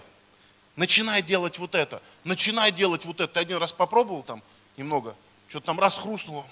начинай 0.76 1.22
делать 1.22 1.58
вот 1.58 1.74
это, 1.74 2.02
начинай 2.24 2.70
делать 2.70 3.04
вот 3.04 3.20
это. 3.20 3.32
Ты 3.32 3.40
один 3.40 3.56
раз 3.58 3.72
попробовал 3.72 4.22
там 4.22 4.42
немного, 4.76 5.16
что-то 5.48 5.66
там 5.66 5.80
раз 5.80 5.98
хрустнуло, 5.98 6.46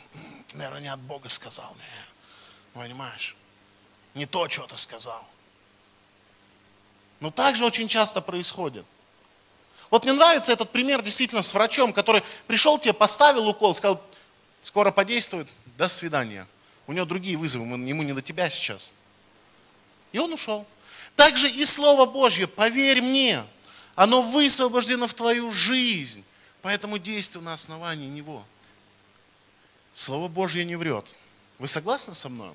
наверное, 0.55 0.81
не 0.81 0.89
от 0.89 1.01
Бога 1.01 1.29
сказал. 1.29 1.75
Не, 1.77 2.81
понимаешь? 2.81 3.37
Не 4.15 4.27
то 4.27 4.49
что-то 4.49 4.77
сказал. 4.77 5.25
Но 7.21 7.31
так 7.31 7.57
же 7.57 7.65
очень 7.65 7.89
часто 7.89 8.21
происходит. 8.21 8.87
Вот 9.91 10.05
мне 10.05 10.13
нравится 10.13 10.53
этот 10.53 10.71
пример 10.71 11.03
действительно 11.03 11.43
с 11.43 11.55
врачом, 11.55 11.93
который 11.93 12.23
пришел 12.47 12.79
тебе, 12.79 12.93
поставил 12.93 13.49
укол, 13.49 13.75
сказал, 13.75 14.03
скоро 14.63 14.91
подействует, 14.91 15.49
до 15.77 15.89
свидания. 15.89 16.47
У 16.87 16.93
него 16.93 17.07
другие 17.07 17.37
вызовы, 17.37 17.65
ему 17.65 18.03
не 18.03 18.13
до 18.13 18.23
тебя 18.23 18.51
сейчас. 18.51 18.93
И 20.13 20.19
он 20.19 20.33
ушел. 20.33 20.67
Также 21.17 21.51
и 21.51 21.65
Слово 21.65 22.07
Божье, 22.07 22.47
поверь 22.47 23.01
мне, 23.03 23.45
оно 23.95 24.23
высвобождено 24.23 25.07
в 25.07 25.15
твою 25.15 25.51
жизнь. 25.51 26.25
Поэтому 26.63 26.99
действуй 26.99 27.43
на 27.43 27.55
основании 27.55 28.09
него. 28.09 28.45
Слово 29.93 30.29
Божье 30.29 30.65
не 30.65 30.77
врет. 30.77 31.07
Вы 31.59 31.67
согласны 31.67 32.15
со 32.15 32.29
мной? 32.29 32.51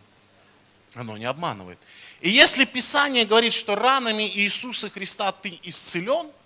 Оно 0.93 1.17
не 1.17 1.25
обманывает. 1.25 1.79
И 2.21 2.29
если 2.29 2.65
Писание 2.65 3.25
говорит, 3.25 3.53
что 3.53 3.75
ранами 3.75 4.23
Иисуса 4.23 4.89
Христа 4.89 5.31
ты 5.31 5.59
исцелен– 5.63 6.29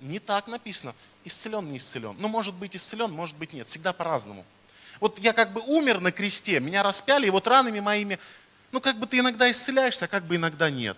не 0.00 0.18
так 0.18 0.46
написано. 0.46 0.94
Исцелен, 1.24 1.70
не 1.70 1.78
исцелен. 1.78 2.16
Ну, 2.18 2.28
может 2.28 2.54
быть 2.54 2.76
исцелен, 2.76 3.10
может 3.10 3.36
быть 3.36 3.52
нет. 3.52 3.66
Всегда 3.66 3.92
по-разному. 3.92 4.44
Вот 5.00 5.18
я 5.18 5.32
как 5.32 5.52
бы 5.52 5.60
умер 5.60 6.00
на 6.00 6.12
кресте, 6.12 6.60
меня 6.60 6.82
распяли, 6.82 7.26
и 7.26 7.30
вот 7.30 7.46
ранами 7.46 7.80
моими, 7.80 8.18
ну, 8.72 8.80
как 8.80 8.98
бы 8.98 9.06
ты 9.06 9.18
иногда 9.18 9.50
исцеляешься, 9.50 10.06
а 10.06 10.08
как 10.08 10.24
бы 10.24 10.36
иногда 10.36 10.70
нет. 10.70 10.96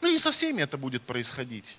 Ну, 0.00 0.10
не 0.10 0.18
со 0.18 0.30
всеми 0.30 0.62
это 0.62 0.76
будет 0.76 1.02
происходить. 1.02 1.78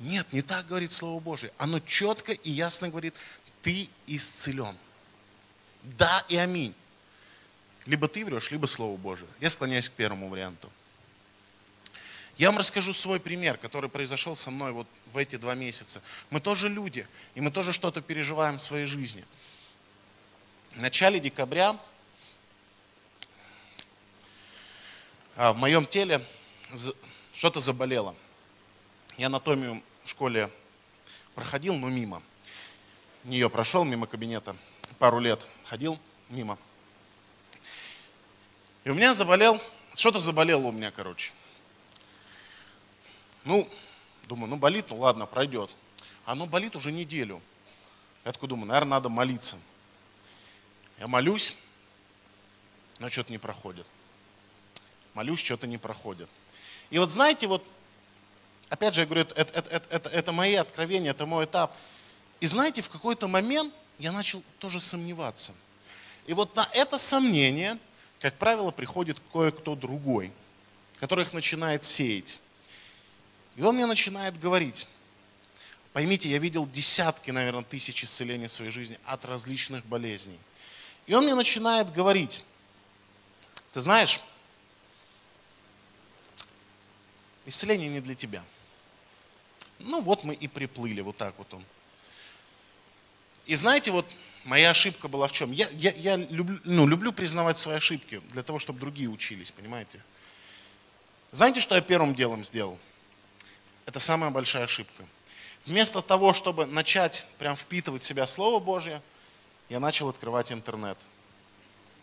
Нет, 0.00 0.32
не 0.32 0.42
так 0.42 0.66
говорит 0.66 0.92
Слово 0.92 1.20
Божие. 1.20 1.52
Оно 1.58 1.80
четко 1.80 2.32
и 2.32 2.50
ясно 2.50 2.88
говорит, 2.88 3.14
ты 3.62 3.88
исцелен. 4.06 4.76
Да 5.82 6.24
и 6.28 6.36
аминь. 6.36 6.74
Либо 7.86 8.08
ты 8.08 8.24
врешь, 8.24 8.50
либо 8.50 8.66
Слово 8.66 8.96
Божие. 8.96 9.28
Я 9.40 9.50
склоняюсь 9.50 9.88
к 9.88 9.92
первому 9.92 10.28
варианту. 10.28 10.70
Я 12.36 12.50
вам 12.50 12.58
расскажу 12.58 12.92
свой 12.92 13.20
пример, 13.20 13.58
который 13.58 13.88
произошел 13.88 14.34
со 14.34 14.50
мной 14.50 14.72
вот 14.72 14.88
в 15.06 15.16
эти 15.16 15.36
два 15.36 15.54
месяца. 15.54 16.02
Мы 16.30 16.40
тоже 16.40 16.68
люди, 16.68 17.06
и 17.34 17.40
мы 17.40 17.52
тоже 17.52 17.72
что-то 17.72 18.00
переживаем 18.00 18.58
в 18.58 18.62
своей 18.62 18.86
жизни. 18.86 19.24
В 20.72 20.80
начале 20.80 21.20
декабря 21.20 21.78
а, 25.36 25.52
в 25.52 25.56
моем 25.56 25.86
теле 25.86 26.26
что-то 27.32 27.60
заболело. 27.60 28.16
Я 29.16 29.26
анатомию 29.26 29.80
в 30.02 30.10
школе 30.10 30.50
проходил, 31.36 31.74
но 31.74 31.88
мимо. 31.88 32.20
Нее 33.22 33.48
прошел, 33.48 33.84
мимо 33.84 34.08
кабинета. 34.08 34.56
Пару 34.98 35.20
лет 35.20 35.46
ходил 35.66 36.00
мимо. 36.28 36.58
И 38.82 38.90
у 38.90 38.94
меня 38.94 39.14
заболел, 39.14 39.62
что-то 39.94 40.18
заболело 40.18 40.66
у 40.66 40.72
меня, 40.72 40.90
короче. 40.90 41.32
Ну, 43.44 43.68
думаю, 44.26 44.48
ну 44.50 44.56
болит, 44.56 44.86
ну 44.90 44.98
ладно, 44.98 45.26
пройдет. 45.26 45.70
Оно 46.24 46.46
болит 46.46 46.76
уже 46.76 46.92
неделю. 46.92 47.40
Я 48.24 48.32
такой 48.32 48.48
думаю, 48.48 48.66
наверное, 48.68 48.92
надо 48.92 49.08
молиться. 49.08 49.58
Я 50.98 51.08
молюсь, 51.08 51.56
но 52.98 53.08
что-то 53.08 53.30
не 53.30 53.38
проходит. 53.38 53.86
Молюсь, 55.12 55.40
что-то 55.40 55.66
не 55.66 55.78
проходит. 55.78 56.28
И 56.90 56.98
вот 56.98 57.10
знаете, 57.10 57.46
вот, 57.46 57.64
опять 58.70 58.94
же, 58.94 59.02
я 59.02 59.06
говорю, 59.06 59.22
это, 59.22 59.34
это, 59.34 59.58
это, 59.58 59.86
это, 59.90 60.08
это 60.08 60.32
мои 60.32 60.54
откровения, 60.54 61.10
это 61.10 61.26
мой 61.26 61.44
этап. 61.44 61.74
И 62.40 62.46
знаете, 62.46 62.82
в 62.82 62.88
какой-то 62.88 63.28
момент 63.28 63.74
я 63.98 64.12
начал 64.12 64.42
тоже 64.58 64.80
сомневаться. 64.80 65.52
И 66.26 66.32
вот 66.32 66.56
на 66.56 66.66
это 66.72 66.96
сомнение, 66.98 67.78
как 68.20 68.34
правило, 68.38 68.70
приходит 68.70 69.18
кое-кто 69.32 69.76
другой, 69.76 70.32
который 70.98 71.24
их 71.24 71.32
начинает 71.32 71.84
сеять. 71.84 72.40
И 73.56 73.62
он 73.62 73.76
мне 73.76 73.86
начинает 73.86 74.38
говорить, 74.38 74.88
поймите, 75.92 76.28
я 76.28 76.38
видел 76.38 76.66
десятки, 76.66 77.30
наверное, 77.30 77.62
тысяч 77.62 78.02
исцелений 78.02 78.46
в 78.46 78.52
своей 78.52 78.70
жизни 78.70 78.98
от 79.04 79.24
различных 79.24 79.84
болезней. 79.86 80.38
И 81.06 81.14
он 81.14 81.24
мне 81.24 81.34
начинает 81.34 81.92
говорить, 81.92 82.42
ты 83.72 83.80
знаешь, 83.80 84.20
исцеление 87.46 87.88
не 87.88 88.00
для 88.00 88.14
тебя. 88.14 88.42
Ну 89.78 90.00
вот 90.00 90.24
мы 90.24 90.34
и 90.34 90.48
приплыли, 90.48 91.00
вот 91.00 91.16
так 91.16 91.34
вот 91.38 91.52
он. 91.54 91.64
И 93.46 93.54
знаете, 93.54 93.90
вот 93.90 94.06
моя 94.44 94.70
ошибка 94.70 95.08
была 95.08 95.26
в 95.26 95.32
чем? 95.32 95.52
Я, 95.52 95.68
я, 95.70 95.92
я 95.92 96.16
люблю, 96.16 96.58
ну, 96.64 96.86
люблю 96.86 97.12
признавать 97.12 97.58
свои 97.58 97.76
ошибки 97.76 98.20
для 98.30 98.42
того, 98.42 98.58
чтобы 98.58 98.80
другие 98.80 99.08
учились, 99.08 99.50
понимаете? 99.50 100.00
Знаете, 101.32 101.60
что 101.60 101.74
я 101.74 101.80
первым 101.80 102.14
делом 102.14 102.44
сделал? 102.44 102.78
Это 103.86 104.00
самая 104.00 104.30
большая 104.30 104.64
ошибка. 104.64 105.04
Вместо 105.66 106.02
того, 106.02 106.32
чтобы 106.32 106.66
начать 106.66 107.26
прям 107.38 107.56
впитывать 107.56 108.02
в 108.02 108.06
себя 108.06 108.26
Слово 108.26 108.60
Божье, 108.60 109.00
я 109.68 109.80
начал 109.80 110.08
открывать 110.08 110.52
интернет 110.52 110.98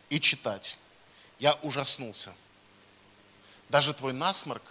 и 0.10 0.20
читать. 0.20 0.80
Я 1.40 1.54
ужаснулся. 1.62 2.34
Даже 3.70 3.94
твой 3.94 4.14
насморк 4.14 4.64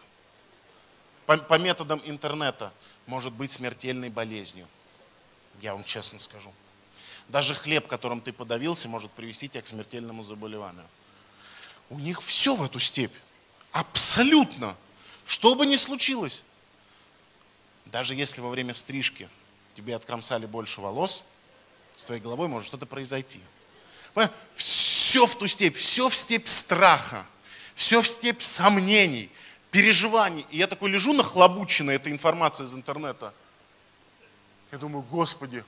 по, 1.26 1.36
по 1.38 1.58
методам 1.58 2.02
интернета 2.04 2.72
может 3.06 3.32
быть 3.32 3.50
смертельной 3.50 4.08
болезнью. 4.08 4.66
Я 5.60 5.74
вам 5.74 5.84
честно 5.84 6.18
скажу. 6.18 6.52
Даже 7.28 7.54
хлеб, 7.54 7.86
которым 7.86 8.20
ты 8.20 8.32
подавился, 8.32 8.88
может 8.88 9.10
привести 9.12 9.48
тебя 9.48 9.62
к 9.62 9.66
смертельному 9.68 10.24
заболеванию. 10.24 10.86
У 11.88 11.98
них 11.98 12.20
все 12.22 12.56
в 12.56 12.62
эту 12.62 12.80
степь. 12.80 13.14
Абсолютно. 13.70 14.76
Что 15.26 15.54
бы 15.54 15.66
ни 15.66 15.76
случилось. 15.76 16.42
Даже 17.86 18.14
если 18.14 18.40
во 18.40 18.50
время 18.50 18.74
стрижки 18.74 19.28
тебе 19.74 19.96
откромсали 19.96 20.46
больше 20.46 20.80
волос, 20.80 21.24
с 21.96 22.04
твоей 22.06 22.20
головой 22.20 22.48
может 22.48 22.68
что-то 22.68 22.86
произойти. 22.86 23.40
Все 24.54 25.26
в 25.26 25.36
ту 25.36 25.46
степь, 25.46 25.76
все 25.76 26.08
в 26.08 26.14
степь 26.14 26.46
страха, 26.46 27.26
все 27.74 28.00
в 28.00 28.08
степь 28.08 28.42
сомнений, 28.42 29.30
переживаний. 29.70 30.46
И 30.50 30.58
я 30.58 30.66
такой 30.66 30.90
лежу 30.90 31.12
нахлобученной 31.12 31.96
этой 31.96 32.12
информацией 32.12 32.68
из 32.68 32.74
интернета. 32.74 33.34
Я 34.72 34.78
думаю, 34.78 35.02
Господи, 35.10 35.64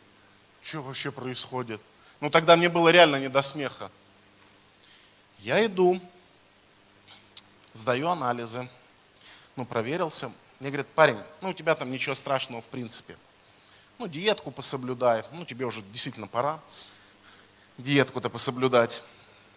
что 0.62 0.80
вообще 0.80 1.10
происходит? 1.10 1.80
Ну 2.20 2.30
тогда 2.30 2.56
мне 2.56 2.68
было 2.68 2.88
реально 2.88 3.16
не 3.16 3.28
до 3.28 3.42
смеха. 3.42 3.90
Я 5.40 5.64
иду, 5.66 6.00
сдаю 7.72 8.08
анализы, 8.08 8.68
ну 9.56 9.64
проверился, 9.64 10.30
мне 10.62 10.70
говорят, 10.70 10.86
парень, 10.94 11.18
ну 11.40 11.50
у 11.50 11.52
тебя 11.52 11.74
там 11.74 11.90
ничего 11.90 12.14
страшного 12.14 12.62
в 12.62 12.66
принципе. 12.66 13.16
Ну 13.98 14.06
диетку 14.06 14.52
пособлюдай, 14.52 15.24
ну 15.32 15.44
тебе 15.44 15.66
уже 15.66 15.82
действительно 15.82 16.28
пора 16.28 16.60
диетку-то 17.78 18.30
пособлюдать. 18.30 19.02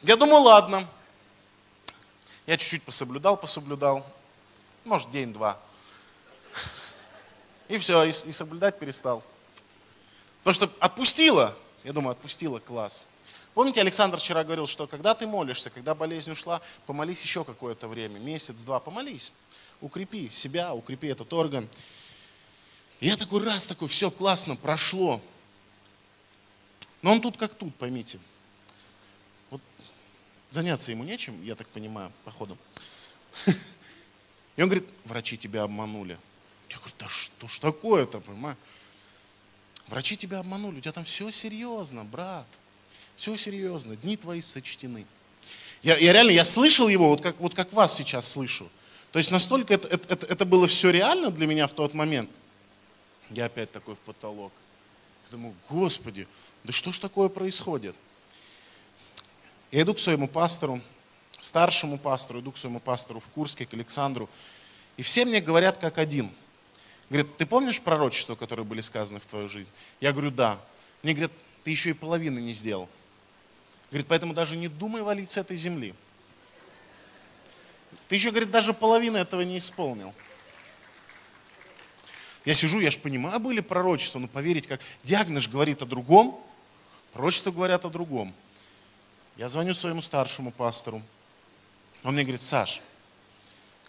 Я 0.02 0.16
думаю, 0.16 0.42
ладно. 0.42 0.88
Я 2.48 2.58
чуть-чуть 2.58 2.82
пособлюдал, 2.82 3.38
пособлюдал. 3.38 4.04
Может, 4.84 5.12
день-два. 5.12 5.60
И 7.68 7.78
все, 7.78 8.04
и, 8.04 8.10
и 8.10 8.32
соблюдать 8.32 8.80
перестал. 8.80 9.24
Потому 10.44 10.56
что 10.56 10.72
отпустила. 10.80 11.56
Я 11.84 11.94
думаю, 11.94 12.14
отпустила, 12.14 12.58
класс. 12.58 13.06
Помните, 13.54 13.80
Александр 13.80 14.18
вчера 14.18 14.44
говорил, 14.44 14.66
что 14.66 14.88
когда 14.88 15.14
ты 15.14 15.28
молишься, 15.28 15.70
когда 15.70 15.94
болезнь 15.94 16.32
ушла, 16.32 16.62
помолись 16.88 17.22
еще 17.22 17.44
какое-то 17.44 17.88
время, 17.88 18.18
месяц-два, 18.18 18.80
помолись 18.80 19.32
укрепи 19.82 20.30
себя, 20.30 20.74
укрепи 20.74 21.08
этот 21.08 21.32
орган. 21.34 21.68
И 23.00 23.08
я 23.08 23.18
такой 23.18 23.44
раз, 23.44 23.68
такой, 23.68 23.88
все 23.88 24.10
классно, 24.10 24.56
прошло. 24.56 25.22
Но 27.02 27.12
он 27.12 27.22
тут 27.22 27.38
как 27.38 27.54
тут, 27.54 27.76
поймите. 27.76 28.20
Вот 29.52 29.62
заняться 30.50 30.92
ему 30.92 31.04
нечем, 31.04 31.42
я 31.44 31.56
так 31.56 31.68
понимаю, 31.68 32.12
походу. 32.24 32.58
И 34.56 34.62
он 34.62 34.70
говорит, 34.70 34.88
врачи 35.04 35.38
тебя 35.38 35.64
обманули. 35.64 36.18
Я 36.70 36.78
говорю, 36.78 36.96
да 36.98 37.10
что 37.10 37.48
ж 37.48 37.60
такое-то, 37.60 38.22
понимаю? 38.22 38.58
Врачи 39.88 40.18
тебя 40.18 40.40
обманули, 40.40 40.78
у 40.78 40.82
тебя 40.82 40.94
там 40.94 41.04
все 41.04 41.30
серьезно, 41.32 42.04
брат. 42.04 42.48
Все 43.16 43.36
серьезно, 43.38 43.96
дни 43.96 44.18
твои 44.18 44.42
сочтены. 44.42 45.06
Я, 45.84 45.98
я 45.98 46.14
реально, 46.14 46.32
я 46.32 46.44
слышал 46.44 46.88
его, 46.88 47.10
вот 47.10 47.22
как, 47.22 47.40
вот 47.40 47.54
как 47.54 47.72
вас 47.72 47.96
сейчас 47.96 48.28
слышу. 48.28 48.70
То 49.16 49.20
есть 49.20 49.32
настолько 49.32 49.76
это, 49.76 49.88
это, 49.88 50.26
это 50.26 50.44
было 50.44 50.68
все 50.68 50.90
реально 50.90 51.32
для 51.32 51.48
меня 51.48 51.68
в 51.68 51.72
тот 51.72 51.94
момент. 51.94 52.30
Я 53.30 53.46
опять 53.46 53.72
такой 53.72 53.96
в 53.96 54.00
потолок. 54.00 54.52
Думаю, 55.32 55.56
Господи, 55.70 56.28
да 56.66 56.74
что 56.74 56.92
ж 56.92 57.00
такое 57.00 57.30
происходит? 57.30 57.96
Я 59.72 59.84
иду 59.84 59.94
к 59.94 60.00
своему 60.00 60.28
пастору, 60.28 60.82
старшему 61.40 61.98
пастору, 61.98 62.42
иду 62.42 62.52
к 62.52 62.58
своему 62.58 62.82
пастору 62.82 63.22
в 63.22 63.30
Курске, 63.30 63.66
к 63.66 63.74
Александру. 63.74 64.30
И 64.98 65.02
все 65.02 65.24
мне 65.24 65.40
говорят 65.40 65.78
как 65.78 65.98
один. 65.98 66.30
Говорят, 67.10 67.38
ты 67.38 67.46
помнишь 67.46 67.82
пророчества, 67.82 68.36
которые 68.36 68.66
были 68.66 68.82
сказаны 68.82 69.22
в 69.22 69.26
твою 69.26 69.48
жизнь? 69.48 69.72
Я 70.02 70.12
говорю, 70.12 70.30
да. 70.30 70.60
Мне 71.04 71.14
говорят, 71.14 71.32
ты 71.64 71.72
еще 71.72 71.92
и 71.92 71.94
половины 71.94 72.40
не 72.40 72.54
сделал. 72.54 72.90
Говорит, 73.92 74.08
поэтому 74.08 74.34
даже 74.34 74.58
не 74.58 74.68
думай 74.68 75.04
валить 75.04 75.30
с 75.30 75.38
этой 75.38 75.56
земли. 75.56 75.96
Ты 78.08 78.16
еще, 78.16 78.30
говорит, 78.30 78.52
даже 78.52 78.74
половины 78.74 79.18
этого 79.18 79.42
не 79.42 79.58
исполнил. 79.58 80.14
Я 82.46 82.54
сижу, 82.54 82.80
я 82.80 82.92
же 82.92 83.00
понимаю, 83.00 83.40
были 83.40 83.60
пророчества, 83.60 84.20
но 84.20 84.28
поверить, 84.28 84.68
как 84.68 84.80
диагноз 85.04 85.48
говорит 85.48 85.82
о 85.82 85.86
другом, 85.86 86.40
пророчества 87.12 87.52
говорят 87.52 87.86
о 87.86 87.90
другом. 87.90 88.34
Я 89.36 89.50
звоню 89.50 89.74
своему 89.74 90.02
старшему 90.02 90.52
пастору. 90.52 91.02
Он 92.04 92.14
мне 92.14 92.24
говорит, 92.24 92.42
Саш, 92.42 92.82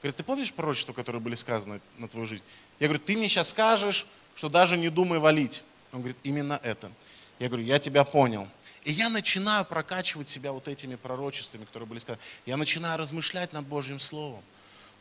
говорит, 0.00 0.16
ты 0.16 0.24
помнишь 0.24 0.52
пророчества, 0.52 0.94
которые 0.94 1.20
были 1.20 1.34
сказаны 1.34 1.80
на 1.98 2.08
твою 2.08 2.26
жизнь? 2.26 2.44
Я 2.80 2.88
говорю, 2.88 3.02
ты 3.04 3.14
мне 3.14 3.28
сейчас 3.28 3.50
скажешь, 3.50 4.06
что 4.34 4.48
даже 4.48 4.78
не 4.78 4.88
думай 4.88 5.18
валить. 5.18 5.62
Он 5.92 6.00
говорит, 6.00 6.16
именно 6.22 6.58
это. 6.62 6.90
Я 7.38 7.48
говорю, 7.48 7.64
я 7.64 7.78
тебя 7.78 8.04
понял. 8.04 8.48
И 8.86 8.92
я 8.92 9.08
начинаю 9.08 9.64
прокачивать 9.64 10.28
себя 10.28 10.52
вот 10.52 10.68
этими 10.68 10.94
пророчествами, 10.94 11.64
которые 11.64 11.88
были 11.88 11.98
сказаны. 11.98 12.22
Я 12.46 12.56
начинаю 12.56 12.96
размышлять 12.96 13.52
над 13.52 13.66
Божьим 13.66 13.98
Словом. 13.98 14.40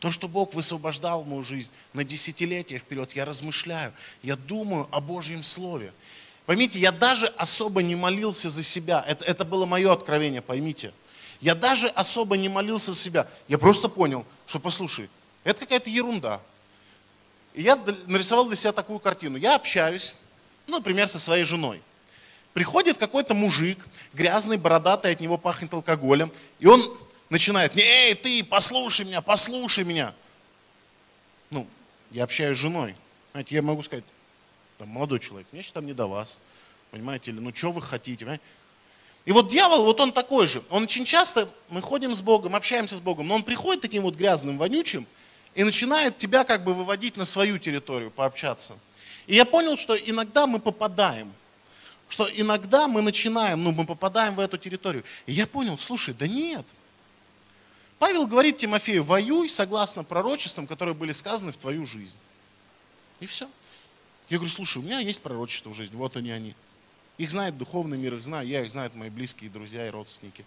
То, 0.00 0.10
что 0.10 0.26
Бог 0.26 0.54
высвобождал 0.54 1.22
мою 1.22 1.44
жизнь 1.44 1.70
на 1.92 2.02
десятилетия 2.02 2.78
вперед, 2.78 3.12
я 3.12 3.24
размышляю, 3.24 3.92
я 4.24 4.34
думаю 4.34 4.88
о 4.90 5.00
Божьем 5.00 5.44
Слове. 5.44 5.92
Поймите, 6.46 6.80
я 6.80 6.90
даже 6.90 7.28
особо 7.36 7.80
не 7.80 7.94
молился 7.94 8.50
за 8.50 8.64
себя. 8.64 9.04
Это, 9.06 9.24
это 9.24 9.44
было 9.44 9.66
мое 9.66 9.92
откровение, 9.92 10.42
поймите. 10.42 10.92
Я 11.40 11.54
даже 11.54 11.86
особо 11.86 12.36
не 12.36 12.48
молился 12.48 12.92
за 12.92 12.98
себя. 12.98 13.28
Я 13.46 13.56
просто 13.56 13.88
понял, 13.88 14.26
что, 14.48 14.58
послушай, 14.58 15.08
это 15.44 15.60
какая-то 15.60 15.90
ерунда. 15.90 16.40
И 17.54 17.62
я 17.62 17.78
нарисовал 18.06 18.46
для 18.46 18.56
себя 18.56 18.72
такую 18.72 18.98
картину. 18.98 19.38
Я 19.38 19.54
общаюсь, 19.54 20.16
ну, 20.66 20.78
например, 20.78 21.08
со 21.08 21.20
своей 21.20 21.44
женой. 21.44 21.80
Приходит 22.56 22.96
какой-то 22.96 23.34
мужик, 23.34 23.76
грязный, 24.14 24.56
бородатый, 24.56 25.12
от 25.12 25.20
него 25.20 25.36
пахнет 25.36 25.74
алкоголем, 25.74 26.32
и 26.58 26.66
он 26.66 26.90
начинает, 27.28 27.76
эй, 27.76 28.14
ты, 28.14 28.42
послушай 28.42 29.04
меня, 29.04 29.20
послушай 29.20 29.84
меня. 29.84 30.14
Ну, 31.50 31.66
я 32.12 32.24
общаюсь 32.24 32.56
с 32.56 32.60
женой. 32.62 32.94
Знаете, 33.32 33.56
я 33.56 33.60
могу 33.60 33.82
сказать, 33.82 34.06
там, 34.78 34.88
молодой 34.88 35.18
человек, 35.18 35.46
мне 35.52 35.62
там 35.70 35.84
не 35.84 35.92
до 35.92 36.06
вас. 36.06 36.40
Понимаете, 36.90 37.30
или 37.30 37.40
ну 37.40 37.54
что 37.54 37.72
вы 37.72 37.82
хотите? 37.82 38.24
Понимаете? 38.24 38.42
И 39.26 39.32
вот 39.32 39.48
дьявол, 39.48 39.84
вот 39.84 40.00
он 40.00 40.10
такой 40.10 40.46
же. 40.46 40.62
Он 40.70 40.84
очень 40.84 41.04
часто, 41.04 41.50
мы 41.68 41.82
ходим 41.82 42.14
с 42.14 42.22
Богом, 42.22 42.56
общаемся 42.56 42.96
с 42.96 43.02
Богом, 43.02 43.28
но 43.28 43.34
он 43.34 43.42
приходит 43.42 43.82
таким 43.82 44.02
вот 44.02 44.14
грязным, 44.14 44.56
вонючим 44.56 45.06
и 45.54 45.62
начинает 45.62 46.16
тебя 46.16 46.44
как 46.44 46.64
бы 46.64 46.72
выводить 46.72 47.18
на 47.18 47.26
свою 47.26 47.58
территорию, 47.58 48.10
пообщаться. 48.10 48.78
И 49.26 49.34
я 49.34 49.44
понял, 49.44 49.76
что 49.76 49.94
иногда 49.94 50.46
мы 50.46 50.58
попадаем, 50.58 51.34
что 52.08 52.28
иногда 52.32 52.88
мы 52.88 53.02
начинаем, 53.02 53.62
ну 53.62 53.72
мы 53.72 53.84
попадаем 53.84 54.34
в 54.34 54.40
эту 54.40 54.58
территорию. 54.58 55.04
И 55.26 55.32
я 55.32 55.46
понял, 55.46 55.76
слушай, 55.78 56.14
да 56.14 56.26
нет. 56.26 56.64
Павел 57.98 58.26
говорит 58.26 58.58
Тимофею, 58.58 59.02
воюй 59.02 59.48
согласно 59.48 60.04
пророчествам, 60.04 60.66
которые 60.66 60.94
были 60.94 61.12
сказаны 61.12 61.52
в 61.52 61.56
твою 61.56 61.84
жизнь. 61.86 62.16
И 63.20 63.26
все. 63.26 63.48
Я 64.28 64.38
говорю, 64.38 64.52
слушай, 64.52 64.78
у 64.78 64.82
меня 64.82 65.00
есть 65.00 65.22
пророчество 65.22 65.70
в 65.70 65.74
жизни, 65.74 65.96
вот 65.96 66.16
они 66.16 66.30
они. 66.30 66.54
Их 67.18 67.30
знает 67.30 67.56
духовный 67.56 67.96
мир, 67.96 68.14
их 68.14 68.22
знаю 68.22 68.46
я, 68.46 68.62
их 68.62 68.70
знают 68.70 68.94
мои 68.94 69.08
близкие 69.08 69.48
друзья 69.48 69.86
и 69.86 69.90
родственники. 69.90 70.44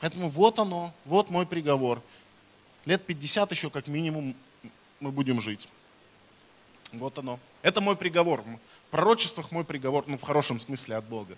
Поэтому 0.00 0.28
вот 0.28 0.58
оно, 0.58 0.94
вот 1.04 1.28
мой 1.28 1.44
приговор. 1.44 2.02
Лет 2.86 3.04
50 3.04 3.50
еще 3.50 3.68
как 3.68 3.88
минимум 3.88 4.34
мы 5.00 5.10
будем 5.10 5.40
жить. 5.40 5.68
Вот 6.92 7.18
оно. 7.18 7.38
Это 7.62 7.80
мой 7.80 7.96
приговор. 7.96 8.42
Пророчествах 8.90 9.52
мой 9.52 9.64
приговор, 9.64 10.04
ну 10.06 10.16
в 10.16 10.22
хорошем 10.22 10.60
смысле 10.60 10.96
от 10.96 11.04
Бога. 11.04 11.36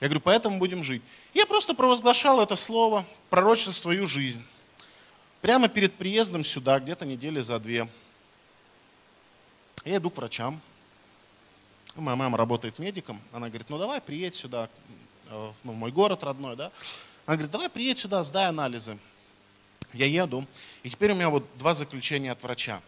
Я 0.00 0.08
говорю, 0.08 0.20
поэтому 0.20 0.58
будем 0.58 0.82
жить. 0.82 1.02
Я 1.34 1.46
просто 1.46 1.74
провозглашал 1.74 2.42
это 2.42 2.56
слово, 2.56 3.06
пророчество 3.30 3.72
свою 3.72 4.06
жизнь. 4.06 4.42
Прямо 5.40 5.68
перед 5.68 5.94
приездом 5.94 6.44
сюда, 6.44 6.80
где-то 6.80 7.04
недели 7.04 7.40
за 7.40 7.58
две. 7.60 7.88
Я 9.84 9.96
иду 9.96 10.10
к 10.10 10.16
врачам. 10.16 10.60
Моя 11.94 12.16
мама 12.16 12.38
работает 12.38 12.78
медиком. 12.78 13.20
Она 13.32 13.48
говорит, 13.48 13.68
ну 13.68 13.78
давай 13.78 14.00
приедь 14.00 14.34
сюда, 14.34 14.68
э, 15.30 15.52
ну, 15.64 15.72
в 15.72 15.76
мой 15.76 15.92
город 15.92 16.24
родной, 16.24 16.56
да. 16.56 16.72
Она 17.26 17.36
говорит, 17.36 17.50
давай 17.50 17.68
приедь 17.68 17.98
сюда, 17.98 18.24
сдай 18.24 18.48
анализы. 18.48 18.98
Я 19.92 20.06
еду, 20.06 20.46
и 20.82 20.90
теперь 20.90 21.12
у 21.12 21.14
меня 21.14 21.28
вот 21.28 21.44
два 21.58 21.74
заключения 21.74 22.32
от 22.32 22.42
врача. 22.42 22.80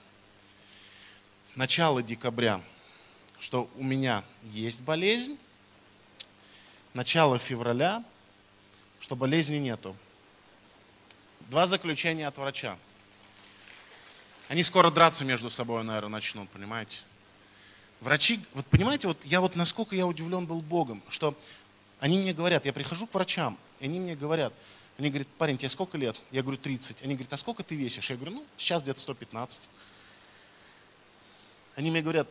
Начало 1.55 2.03
декабря, 2.03 2.61
что 3.45 3.69
у 3.77 3.85
меня 3.85 4.25
есть 4.55 4.81
болезнь. 4.85 5.39
Начало 6.95 7.39
февраля, 7.39 8.03
что 9.01 9.17
болезни 9.17 9.57
нету. 9.57 9.95
Два 11.51 11.67
заключения 11.67 12.27
от 12.27 12.39
врача. 12.39 12.79
Они 14.49 14.63
скоро 14.63 14.91
драться 14.91 15.27
между 15.27 15.51
собой, 15.51 15.85
наверное, 15.85 16.09
начнут, 16.09 16.49
понимаете? 16.49 17.05
Врачи, 18.01 18.41
вот 18.55 18.65
понимаете, 18.65 19.09
вот 19.09 19.23
я 19.27 19.43
вот 19.43 19.57
насколько 19.57 19.95
я 19.95 20.07
удивлен 20.07 20.47
был 20.47 20.63
Богом, 20.63 21.03
что 21.11 21.39
они 22.01 22.23
мне 22.23 22.33
говорят, 22.33 22.65
я 22.65 22.73
прихожу 22.73 23.07
к 23.07 23.13
врачам, 23.13 23.59
и 23.79 23.85
они 23.85 24.01
мне 24.01 24.17
говорят, 24.17 24.55
они 24.97 25.11
говорят, 25.11 25.29
парень, 25.37 25.59
тебе 25.59 25.69
сколько 25.69 25.99
лет? 25.99 26.17
Я 26.31 26.41
говорю, 26.41 26.57
30. 26.57 27.03
Они 27.03 27.13
говорят, 27.13 27.35
а 27.35 27.37
сколько 27.37 27.63
ты 27.63 27.75
весишь? 27.75 28.09
Я 28.09 28.17
говорю, 28.17 28.37
ну, 28.37 28.47
сейчас 28.57 28.85
где-то 28.85 29.01
115. 29.01 29.69
Они 31.77 31.91
мне 31.91 32.01
говорят, 32.01 32.27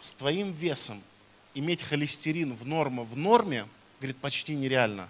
с 0.00 0.12
твоим 0.12 0.52
весом 0.52 1.02
иметь 1.54 1.82
холестерин 1.82 2.54
в 2.54 2.66
норме, 2.66 3.02
в 3.02 3.16
норме, 3.16 3.66
говорит, 3.98 4.16
почти 4.18 4.54
нереально. 4.54 5.08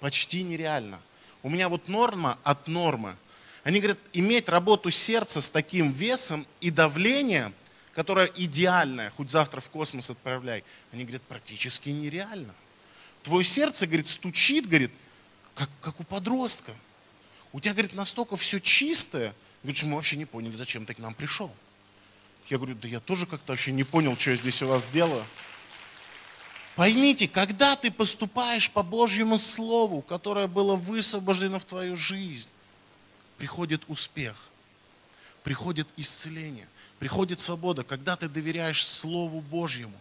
Почти 0.00 0.42
нереально. 0.42 1.00
У 1.42 1.50
меня 1.50 1.68
вот 1.68 1.88
норма 1.88 2.38
от 2.44 2.68
нормы. 2.68 3.16
Они 3.64 3.80
говорят, 3.80 3.98
иметь 4.12 4.48
работу 4.48 4.90
сердца 4.90 5.40
с 5.40 5.50
таким 5.50 5.90
весом 5.90 6.46
и 6.60 6.70
давление, 6.70 7.52
которое 7.92 8.30
идеальное, 8.36 9.10
хоть 9.10 9.30
завтра 9.30 9.60
в 9.60 9.70
космос 9.70 10.10
отправляй, 10.10 10.64
они 10.92 11.04
говорят, 11.04 11.22
практически 11.22 11.88
нереально. 11.88 12.54
Твое 13.22 13.44
сердце, 13.44 13.86
говорит, 13.86 14.06
стучит, 14.06 14.68
говорит, 14.68 14.92
как, 15.54 15.70
как 15.80 15.98
у 15.98 16.04
подростка. 16.04 16.72
У 17.52 17.60
тебя, 17.60 17.72
говорит, 17.72 17.94
настолько 17.94 18.36
все 18.36 18.60
чистое, 18.60 19.34
говорит, 19.62 19.78
что 19.78 19.86
мы 19.86 19.96
вообще 19.96 20.16
не 20.16 20.26
поняли, 20.26 20.56
зачем 20.56 20.86
ты 20.86 20.94
к 20.94 20.98
нам 20.98 21.14
пришел. 21.14 21.52
Я 22.50 22.56
говорю, 22.56 22.74
да 22.76 22.88
я 22.88 23.00
тоже 23.00 23.26
как-то 23.26 23.52
вообще 23.52 23.72
не 23.72 23.84
понял, 23.84 24.16
что 24.16 24.30
я 24.30 24.36
здесь 24.36 24.62
у 24.62 24.68
вас 24.68 24.88
делаю. 24.88 25.24
Поймите, 26.76 27.28
когда 27.28 27.76
ты 27.76 27.90
поступаешь 27.90 28.70
по 28.70 28.82
Божьему 28.82 29.36
Слову, 29.36 30.00
которое 30.00 30.46
было 30.46 30.76
высвобождено 30.76 31.58
в 31.58 31.64
твою 31.64 31.96
жизнь, 31.96 32.48
приходит 33.36 33.82
успех, 33.88 34.48
приходит 35.42 35.88
исцеление, 35.96 36.68
приходит 36.98 37.40
свобода, 37.40 37.82
когда 37.82 38.16
ты 38.16 38.28
доверяешь 38.28 38.86
Слову 38.86 39.40
Божьему, 39.40 39.98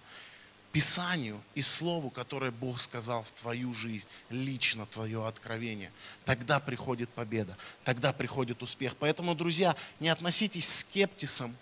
Писанию 0.71 1.41
и 1.55 1.63
Слову, 1.63 2.11
которое 2.11 2.51
Бог 2.51 2.79
сказал 2.79 3.23
в 3.23 3.31
твою 3.31 3.73
жизнь, 3.73 4.07
лично 4.29 4.85
твое 4.85 5.25
откровение. 5.25 5.91
Тогда 6.25 6.59
приходит 6.59 7.09
победа, 7.09 7.57
тогда 7.83 8.13
приходит 8.13 8.61
успех. 8.61 8.95
Поэтому, 8.99 9.33
друзья, 9.33 9.75
не 9.99 10.09
относитесь 10.09 10.69
скептисом, 10.71 11.55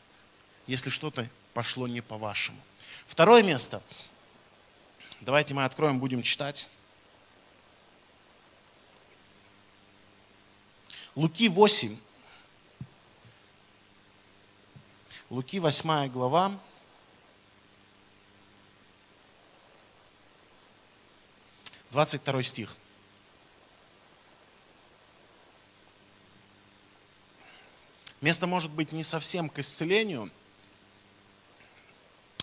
если 0.67 0.89
что-то 0.89 1.27
пошло 1.53 1.87
не 1.87 2.01
по-вашему. 2.01 2.59
Второе 3.05 3.43
место. 3.43 3.81
Давайте 5.21 5.53
мы 5.53 5.65
откроем, 5.65 5.99
будем 5.99 6.21
читать. 6.21 6.67
Луки 11.15 11.47
8. 11.47 11.97
Луки 15.29 15.59
8 15.59 16.09
глава. 16.09 16.59
Двадцать 21.91 22.21
второй 22.21 22.43
стих. 22.43 22.75
Место 28.19 28.47
может 28.47 28.71
быть 28.71 28.91
не 28.91 29.03
совсем 29.03 29.47
к 29.47 29.59
исцелению, 29.59 30.29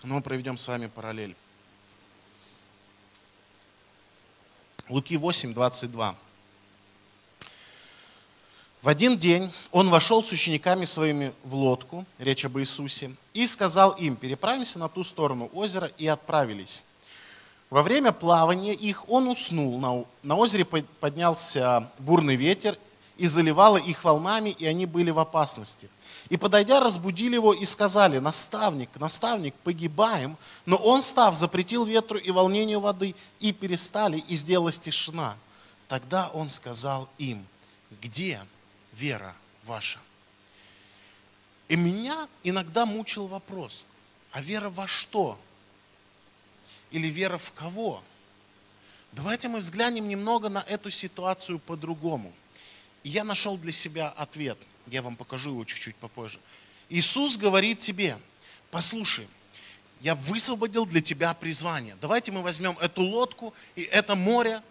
но 0.03 0.15
мы 0.15 0.21
проведем 0.21 0.57
с 0.57 0.67
вами 0.67 0.87
параллель. 0.87 1.35
Луки 4.89 5.15
8, 5.15 5.53
22. 5.53 6.15
В 8.81 8.89
один 8.89 9.17
день 9.17 9.51
он 9.71 9.89
вошел 9.89 10.21
с 10.21 10.31
учениками 10.33 10.83
своими 10.83 11.33
в 11.43 11.55
лодку, 11.55 12.05
речь 12.19 12.43
об 12.43 12.59
Иисусе, 12.59 13.15
и 13.33 13.47
сказал 13.47 13.91
им, 13.91 14.17
переправимся 14.17 14.77
на 14.77 14.89
ту 14.89 15.05
сторону 15.05 15.49
озера, 15.53 15.89
и 15.97 16.05
отправились. 16.05 16.83
Во 17.69 17.81
время 17.81 18.11
плавания 18.11 18.73
их 18.73 19.09
он 19.09 19.27
уснул. 19.27 19.79
На, 19.79 20.05
на 20.21 20.35
озере 20.35 20.65
поднялся 20.65 21.89
бурный 21.97 22.35
ветер, 22.35 22.77
и 23.17 23.25
заливало 23.25 23.77
их 23.77 24.03
волнами, 24.03 24.49
и 24.49 24.65
они 24.65 24.85
были 24.85 25.11
в 25.11 25.19
опасности. 25.19 25.87
И 26.29 26.37
подойдя, 26.37 26.79
разбудили 26.79 27.35
его 27.35 27.53
и 27.53 27.65
сказали, 27.65 28.19
наставник, 28.19 28.89
наставник, 28.99 29.53
погибаем. 29.55 30.37
Но 30.65 30.77
он, 30.77 31.03
став, 31.03 31.35
запретил 31.35 31.85
ветру 31.85 32.17
и 32.17 32.31
волнению 32.31 32.79
воды, 32.79 33.15
и 33.39 33.51
перестали, 33.51 34.17
и 34.17 34.35
сделалась 34.35 34.79
тишина. 34.79 35.35
Тогда 35.87 36.29
он 36.33 36.49
сказал 36.49 37.09
им, 37.17 37.45
где 38.01 38.41
вера 38.93 39.35
ваша? 39.65 39.99
И 41.67 41.75
меня 41.75 42.27
иногда 42.43 42.85
мучил 42.85 43.27
вопрос, 43.27 43.83
а 44.31 44.41
вера 44.41 44.69
во 44.69 44.87
что? 44.87 45.37
Или 46.91 47.07
вера 47.07 47.37
в 47.37 47.51
кого? 47.53 48.01
Давайте 49.11 49.47
мы 49.47 49.59
взглянем 49.59 50.07
немного 50.07 50.49
на 50.49 50.59
эту 50.59 50.89
ситуацию 50.89 51.59
по-другому. 51.59 52.31
И 53.03 53.09
я 53.09 53.23
нашел 53.23 53.57
для 53.57 53.71
себя 53.71 54.09
ответ– 54.09 54.57
я 54.87 55.01
вам 55.01 55.15
покажу 55.15 55.51
его 55.51 55.65
чуть-чуть 55.65 55.95
попозже. 55.95 56.39
Иисус 56.89 57.37
говорит 57.37 57.79
тебе, 57.79 58.17
послушай, 58.71 59.27
я 60.01 60.15
высвободил 60.15 60.85
для 60.85 61.01
тебя 61.01 61.33
призвание. 61.33 61.95
Давайте 62.01 62.31
мы 62.31 62.41
возьмем 62.41 62.77
эту 62.79 63.01
лодку 63.03 63.53
и 63.75 63.83
это 63.83 64.15
море 64.15 64.61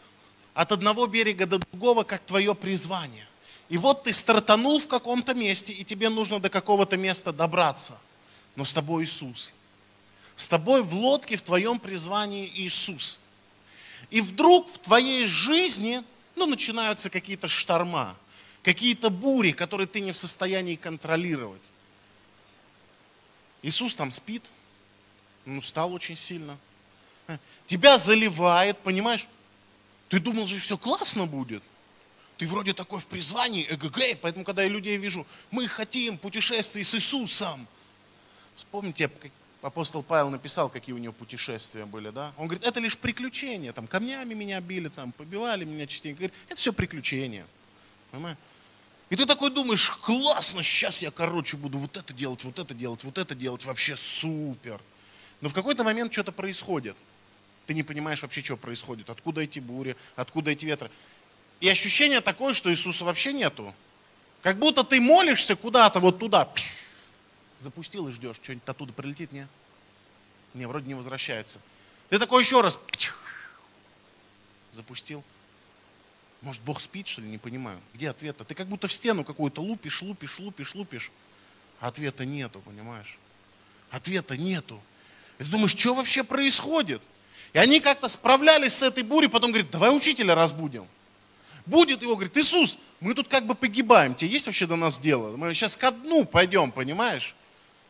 от 0.54 0.72
одного 0.72 1.06
берега 1.06 1.46
до 1.46 1.58
другого, 1.58 2.04
как 2.04 2.22
твое 2.22 2.54
призвание. 2.54 3.26
И 3.68 3.78
вот 3.78 4.02
ты 4.02 4.12
стартанул 4.12 4.78
в 4.78 4.88
каком-то 4.88 5.32
месте, 5.32 5.72
и 5.72 5.84
тебе 5.84 6.10
нужно 6.10 6.38
до 6.38 6.50
какого-то 6.50 6.98
места 6.98 7.32
добраться. 7.32 7.98
Но 8.54 8.64
с 8.64 8.74
тобой 8.74 9.04
Иисус. 9.04 9.52
С 10.36 10.46
тобой 10.46 10.82
в 10.82 10.94
лодке, 10.94 11.36
в 11.36 11.42
твоем 11.42 11.78
призвании 11.78 12.50
Иисус. 12.54 13.18
И 14.10 14.20
вдруг 14.20 14.70
в 14.70 14.78
твоей 14.78 15.24
жизни, 15.24 16.02
ну, 16.36 16.44
начинаются 16.44 17.08
какие-то 17.08 17.48
шторма 17.48 18.14
какие-то 18.62 19.10
бури, 19.10 19.52
которые 19.52 19.86
ты 19.86 20.00
не 20.00 20.12
в 20.12 20.16
состоянии 20.16 20.76
контролировать. 20.76 21.62
Иисус 23.62 23.94
там 23.94 24.10
спит, 24.10 24.50
он 25.46 25.58
устал 25.58 25.92
очень 25.92 26.16
сильно. 26.16 26.58
тебя 27.66 27.98
заливает, 27.98 28.78
понимаешь? 28.78 29.28
Ты 30.08 30.18
думал 30.18 30.46
же, 30.46 30.58
все 30.58 30.76
классно 30.76 31.26
будет. 31.26 31.62
Ты 32.36 32.46
вроде 32.46 32.74
такой 32.74 33.00
в 33.00 33.06
призвании, 33.06 33.66
эгг, 33.70 33.98
поэтому, 34.20 34.44
когда 34.44 34.62
я 34.62 34.68
людей 34.68 34.96
вижу, 34.96 35.26
мы 35.50 35.68
хотим 35.68 36.18
путешествий 36.18 36.82
с 36.82 36.94
Иисусом. 36.94 37.66
Вспомните, 38.54 39.10
апостол 39.62 40.02
Павел 40.02 40.30
написал, 40.30 40.68
какие 40.68 40.94
у 40.94 40.98
него 40.98 41.12
путешествия 41.12 41.86
были, 41.86 42.10
да? 42.10 42.32
Он 42.36 42.48
говорит, 42.48 42.66
это 42.66 42.80
лишь 42.80 42.98
приключения, 42.98 43.72
там 43.72 43.86
камнями 43.86 44.34
меня 44.34 44.60
били, 44.60 44.88
там 44.88 45.12
побивали 45.12 45.64
меня 45.64 45.86
частенько. 45.86 46.18
Говорит, 46.18 46.34
это 46.48 46.56
все 46.56 46.72
приключения. 46.72 47.46
Понимаешь? 48.10 48.38
И 49.12 49.16
ты 49.16 49.26
такой 49.26 49.50
думаешь, 49.50 49.90
классно, 49.90 50.62
сейчас 50.62 51.02
я, 51.02 51.10
короче, 51.10 51.58
буду 51.58 51.76
вот 51.76 51.98
это 51.98 52.14
делать, 52.14 52.44
вот 52.44 52.58
это 52.58 52.72
делать, 52.72 53.04
вот 53.04 53.18
это 53.18 53.34
делать, 53.34 53.62
вообще 53.66 53.94
супер. 53.94 54.80
Но 55.42 55.50
в 55.50 55.52
какой-то 55.52 55.84
момент 55.84 56.14
что-то 56.14 56.32
происходит. 56.32 56.96
Ты 57.66 57.74
не 57.74 57.82
понимаешь 57.82 58.22
вообще, 58.22 58.40
что 58.40 58.56
происходит, 58.56 59.10
откуда 59.10 59.42
эти 59.42 59.58
бури, 59.58 59.96
откуда 60.16 60.52
эти 60.52 60.64
ветры. 60.64 60.90
И 61.60 61.68
ощущение 61.68 62.22
такое, 62.22 62.54
что 62.54 62.72
Иисуса 62.72 63.04
вообще 63.04 63.34
нету. 63.34 63.74
Как 64.40 64.58
будто 64.58 64.82
ты 64.82 64.98
молишься 64.98 65.56
куда-то 65.56 66.00
вот 66.00 66.18
туда, 66.18 66.50
запустил 67.58 68.08
и 68.08 68.12
ждешь, 68.12 68.36
что-нибудь 68.42 68.66
оттуда 68.66 68.94
прилетит, 68.94 69.30
не? 69.30 69.46
Не, 70.54 70.64
вроде 70.64 70.86
не 70.86 70.94
возвращается. 70.94 71.60
Ты 72.08 72.18
такой 72.18 72.42
еще 72.42 72.62
раз 72.62 72.78
запустил. 74.70 75.22
Может, 76.42 76.62
Бог 76.62 76.80
спит, 76.80 77.06
что 77.06 77.20
ли, 77.20 77.28
не 77.28 77.38
понимаю. 77.38 77.80
Где 77.94 78.10
ответ-то? 78.10 78.44
Ты 78.44 78.54
как 78.54 78.66
будто 78.66 78.88
в 78.88 78.92
стену 78.92 79.24
какую-то 79.24 79.62
лупишь, 79.62 80.02
лупишь, 80.02 80.40
лупишь, 80.40 80.74
лупишь. 80.74 81.12
А 81.80 81.86
ответа 81.86 82.24
нету, 82.24 82.60
понимаешь? 82.60 83.16
Ответа 83.90 84.36
нету. 84.36 84.82
И 85.38 85.44
ты 85.44 85.50
думаешь, 85.50 85.70
что 85.70 85.94
вообще 85.94 86.24
происходит? 86.24 87.00
И 87.52 87.58
они 87.58 87.78
как-то 87.80 88.08
справлялись 88.08 88.74
с 88.74 88.82
этой 88.82 89.04
бурей, 89.04 89.28
потом 89.28 89.52
говорят, 89.52 89.70
давай 89.70 89.94
учителя 89.94 90.34
разбудим. 90.34 90.86
Будет 91.64 92.02
его, 92.02 92.16
говорит, 92.16 92.36
Иисус, 92.36 92.76
мы 92.98 93.14
тут 93.14 93.28
как 93.28 93.46
бы 93.46 93.54
погибаем, 93.54 94.14
тебе 94.14 94.30
есть 94.30 94.46
вообще 94.46 94.66
до 94.66 94.74
нас 94.74 94.98
дело? 94.98 95.36
Мы 95.36 95.54
сейчас 95.54 95.76
ко 95.76 95.92
дну 95.92 96.24
пойдем, 96.24 96.72
понимаешь? 96.72 97.36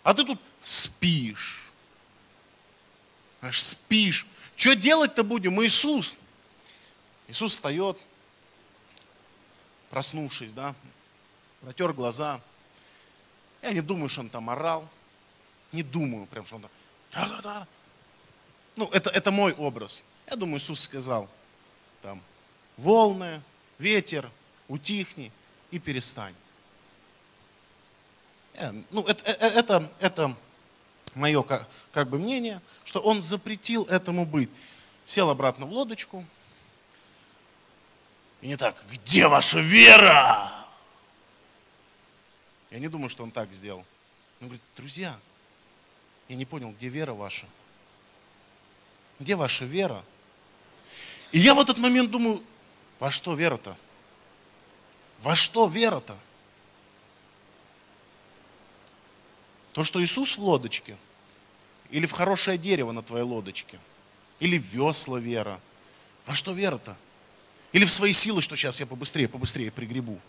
А 0.02 0.12
ты 0.12 0.24
тут 0.24 0.38
спишь. 0.62 1.70
Понимаешь, 3.40 3.62
спишь. 3.62 4.26
Что 4.56 4.74
делать-то 4.74 5.24
будем? 5.24 5.62
Иисус. 5.64 6.14
Иисус 7.28 7.52
встает, 7.52 7.98
проснувшись, 9.92 10.54
да, 10.54 10.74
протер 11.60 11.92
глаза. 11.92 12.40
Я 13.60 13.74
не 13.74 13.82
думаю, 13.82 14.08
что 14.08 14.22
он 14.22 14.30
там 14.30 14.48
орал. 14.48 14.88
Не 15.70 15.82
думаю 15.82 16.26
прям, 16.26 16.46
что 16.46 16.56
он 16.56 16.62
там... 16.62 16.70
Да-да-да. 17.12 17.66
Ну, 18.76 18.88
это, 18.88 19.10
это 19.10 19.30
мой 19.30 19.52
образ. 19.52 20.06
Я 20.30 20.36
думаю, 20.36 20.58
Иисус 20.58 20.80
сказал, 20.80 21.28
там, 22.00 22.22
волны, 22.78 23.42
ветер, 23.78 24.30
утихни 24.66 25.30
и 25.70 25.78
перестань. 25.78 26.34
Э, 28.54 28.72
ну, 28.90 29.02
это, 29.02 29.30
э, 29.30 29.46
это, 29.58 29.92
это 30.00 30.34
мое 31.14 31.42
как, 31.42 31.68
как 31.92 32.08
бы 32.08 32.18
мнение, 32.18 32.62
что 32.84 33.00
он 33.00 33.20
запретил 33.20 33.84
этому 33.84 34.24
быть. 34.24 34.48
Сел 35.04 35.28
обратно 35.28 35.66
в 35.66 35.72
лодочку, 35.72 36.24
и 38.42 38.48
не 38.48 38.56
так, 38.56 38.76
где 38.90 39.28
ваша 39.28 39.60
вера? 39.60 40.52
Я 42.70 42.80
не 42.80 42.88
думаю, 42.88 43.08
что 43.08 43.22
он 43.22 43.30
так 43.30 43.52
сделал. 43.52 43.84
Он 44.40 44.48
говорит, 44.48 44.62
друзья, 44.76 45.16
я 46.28 46.36
не 46.36 46.44
понял, 46.44 46.72
где 46.72 46.88
вера 46.88 47.14
ваша? 47.14 47.46
Где 49.20 49.36
ваша 49.36 49.64
вера? 49.64 50.04
И 51.30 51.38
я 51.38 51.54
в 51.54 51.60
этот 51.60 51.78
момент 51.78 52.10
думаю, 52.10 52.42
во 52.98 53.12
что 53.12 53.34
вера-то? 53.34 53.76
Во 55.20 55.36
что 55.36 55.68
вера-то? 55.68 56.18
То, 59.72 59.84
что 59.84 60.02
Иисус 60.02 60.36
в 60.36 60.42
лодочке? 60.42 60.96
Или 61.90 62.06
в 62.06 62.12
хорошее 62.12 62.58
дерево 62.58 62.90
на 62.90 63.02
твоей 63.02 63.24
лодочке? 63.24 63.78
Или 64.40 64.58
в 64.58 64.64
весла 64.64 65.20
вера? 65.20 65.60
Во 66.26 66.34
что 66.34 66.52
вера-то? 66.52 66.96
Или 67.72 67.86
в 67.86 67.92
свои 67.92 68.12
силы, 68.12 68.42
что 68.42 68.54
сейчас 68.54 68.80
я 68.80 68.86
побыстрее, 68.86 69.28
побыстрее 69.28 69.70
пригребу. 69.70 70.20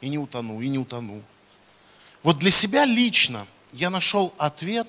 И 0.00 0.08
не 0.08 0.18
утону, 0.18 0.60
и 0.60 0.68
не 0.68 0.78
утону. 0.78 1.22
Вот 2.22 2.38
для 2.38 2.50
себя 2.50 2.84
лично 2.84 3.46
я 3.72 3.88
нашел 3.88 4.34
ответ 4.36 4.88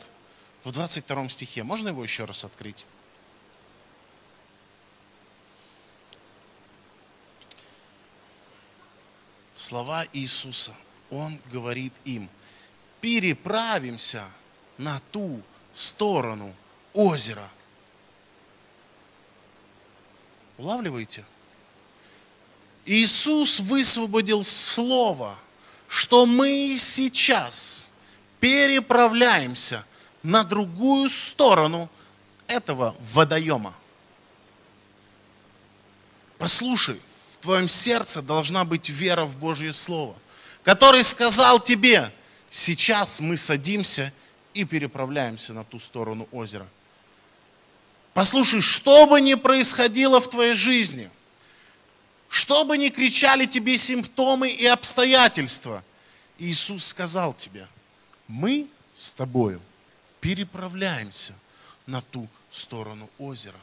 в 0.63 0.71
22 0.71 1.29
стихе. 1.29 1.63
Можно 1.63 1.89
его 1.89 2.03
еще 2.03 2.25
раз 2.25 2.43
открыть? 2.43 2.85
Слова 9.55 10.05
Иисуса. 10.13 10.73
Он 11.09 11.39
говорит 11.51 11.93
им, 12.05 12.27
переправимся 13.01 14.25
на 14.77 14.99
ту 15.11 15.41
сторону 15.73 16.53
озера. 16.93 17.49
Улавливаете? 20.57 21.23
Иисус 22.87 23.59
высвободил 23.59 24.45
слово, 24.45 25.37
что 25.89 26.25
мы 26.25 26.77
сейчас 26.79 27.89
переправляемся 28.39 29.85
на 30.23 30.45
другую 30.45 31.09
сторону 31.09 31.89
этого 32.47 32.95
водоема. 33.13 33.73
Послушай, 36.37 37.01
в 37.33 37.37
твоем 37.39 37.67
сердце 37.67 38.21
должна 38.21 38.63
быть 38.63 38.87
вера 38.87 39.25
в 39.25 39.35
Божье 39.35 39.73
Слово, 39.73 40.15
который 40.63 41.03
сказал 41.03 41.59
тебе, 41.59 42.09
сейчас 42.49 43.19
мы 43.19 43.35
садимся 43.35 44.13
и 44.53 44.63
переправляемся 44.63 45.51
на 45.51 45.65
ту 45.65 45.77
сторону 45.77 46.25
озера. 46.31 46.67
Послушай, 48.13 48.61
что 48.61 49.05
бы 49.07 49.19
ни 49.19 49.33
происходило 49.33 50.21
в 50.21 50.29
твоей 50.29 50.53
жизни– 50.53 51.09
что 52.29 52.65
бы 52.65 52.77
ни 52.77 52.89
кричали 52.89 53.45
тебе 53.45 53.77
симптомы 53.77 54.49
и 54.49 54.65
обстоятельства, 54.65 55.83
Иисус 56.39 56.85
сказал 56.85 57.33
тебе, 57.33 57.67
мы 58.27 58.67
с 58.93 59.13
тобою 59.13 59.61
переправляемся 60.19 61.33
на 61.85 62.01
ту 62.01 62.27
сторону 62.51 63.09
озера. 63.17 63.59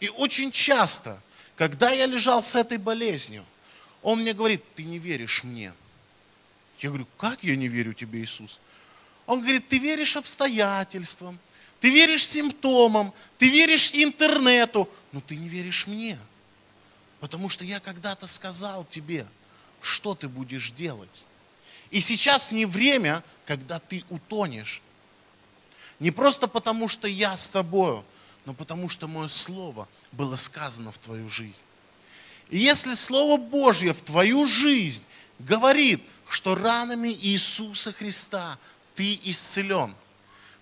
И 0.00 0.08
очень 0.08 0.50
часто, 0.50 1.20
когда 1.56 1.90
я 1.90 2.06
лежал 2.06 2.42
с 2.42 2.54
этой 2.54 2.78
болезнью, 2.78 3.44
он 4.02 4.20
мне 4.20 4.32
говорит, 4.32 4.62
ты 4.74 4.84
не 4.84 4.98
веришь 4.98 5.42
мне. 5.42 5.72
Я 6.78 6.90
говорю, 6.90 7.08
как 7.16 7.42
я 7.42 7.56
не 7.56 7.66
верю 7.66 7.92
тебе, 7.92 8.20
Иисус? 8.20 8.60
Он 9.26 9.40
говорит, 9.40 9.68
ты 9.68 9.78
веришь 9.78 10.16
обстоятельствам, 10.16 11.38
ты 11.80 11.90
веришь 11.90 12.26
симптомам, 12.26 13.12
ты 13.36 13.48
веришь 13.48 13.90
интернету, 13.92 14.88
но 15.12 15.20
ты 15.20 15.36
не 15.36 15.48
веришь 15.48 15.86
мне. 15.86 16.18
Потому 17.20 17.48
что 17.48 17.64
я 17.64 17.80
когда-то 17.80 18.26
сказал 18.26 18.84
тебе, 18.84 19.26
что 19.80 20.14
ты 20.14 20.28
будешь 20.28 20.70
делать. 20.70 21.26
И 21.90 22.00
сейчас 22.00 22.52
не 22.52 22.66
время, 22.66 23.22
когда 23.46 23.78
ты 23.78 24.04
утонешь. 24.10 24.82
Не 25.98 26.10
просто 26.10 26.46
потому, 26.46 26.86
что 26.88 27.08
я 27.08 27.36
с 27.36 27.48
тобою, 27.48 28.04
но 28.44 28.54
потому 28.54 28.88
что 28.88 29.08
мое 29.08 29.28
слово 29.28 29.88
было 30.12 30.36
сказано 30.36 30.92
в 30.92 30.98
твою 30.98 31.28
жизнь. 31.28 31.64
И 32.50 32.58
если 32.58 32.94
Слово 32.94 33.38
Божье 33.38 33.92
в 33.92 34.00
твою 34.00 34.46
жизнь 34.46 35.04
говорит, 35.38 36.02
что 36.28 36.54
ранами 36.54 37.08
Иисуса 37.08 37.92
Христа 37.92 38.58
ты 38.94 39.18
исцелен, 39.24 39.94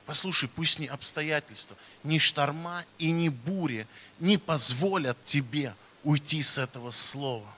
послушай, 0.05 0.49
пусть 0.49 0.79
ни 0.79 0.87
обстоятельства, 0.87 1.77
ни 2.03 2.19
шторма 2.19 2.85
и 2.99 3.11
ни 3.11 3.29
бури 3.29 3.87
не 4.19 4.37
позволят 4.39 5.23
тебе 5.25 5.75
уйти 6.07 6.41
с 6.41 6.57
этого 6.57 6.93
слова. 6.93 7.53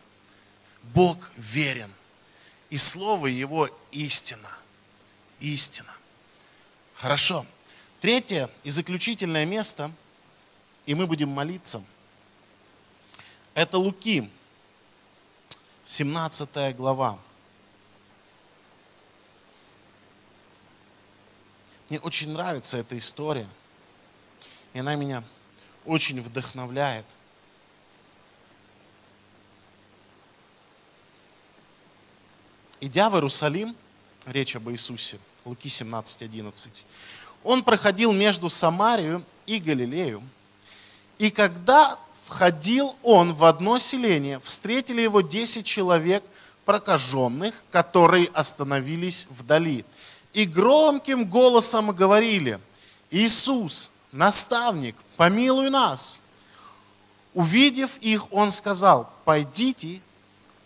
Бог 0.95 1.19
верен. 1.37 1.93
И 2.71 2.79
слово 2.79 3.27
его 3.27 3.69
истина. 3.93 4.49
Истина. 5.39 5.95
Хорошо. 6.95 7.45
Третье 8.01 8.49
и 8.65 8.71
заключительное 8.71 9.45
место, 9.45 9.91
и 10.87 10.95
мы 10.95 11.07
будем 11.07 11.29
молиться, 11.29 11.83
это 13.55 13.77
Луки, 13.77 14.31
17 15.85 16.75
глава. 16.77 17.19
Мне 21.91 22.01
очень 22.01 22.33
нравится 22.33 22.79
эта 22.79 22.97
история, 22.97 23.49
и 24.73 24.79
она 24.79 24.95
меня 24.95 25.23
очень 25.85 26.21
вдохновляет. 26.23 27.05
Идя 32.81 33.11
в 33.11 33.15
Иерусалим, 33.15 33.75
речь 34.27 34.57
об 34.57 34.71
Иисусе, 34.71 35.19
Луки 35.45 35.69
17, 35.69 36.23
11, 36.23 36.87
он 37.45 37.63
проходил 37.63 38.13
между 38.13 38.49
Самарию 38.49 39.23
и 39.47 39.59
Галилею, 39.59 40.23
И 41.19 41.31
когда 41.31 41.99
входил 42.27 42.95
он 43.03 43.33
в 43.33 43.45
одно 43.45 43.79
селение, 43.79 44.39
встретили 44.41 45.01
его 45.01 45.23
десять 45.23 45.67
человек 45.67 46.23
прокаженных, 46.65 47.55
которые 47.71 48.29
остановились 48.35 49.27
вдали. 49.31 49.85
И 50.35 50.45
громким 50.45 51.25
голосом 51.25 51.91
говорили, 51.93 52.61
Иисус, 53.11 53.91
наставник, 54.13 54.95
помилуй 55.17 55.71
нас. 55.71 56.23
Увидев 57.33 57.97
их, 57.99 58.31
он 58.33 58.51
сказал, 58.51 59.11
пойдите, 59.25 60.03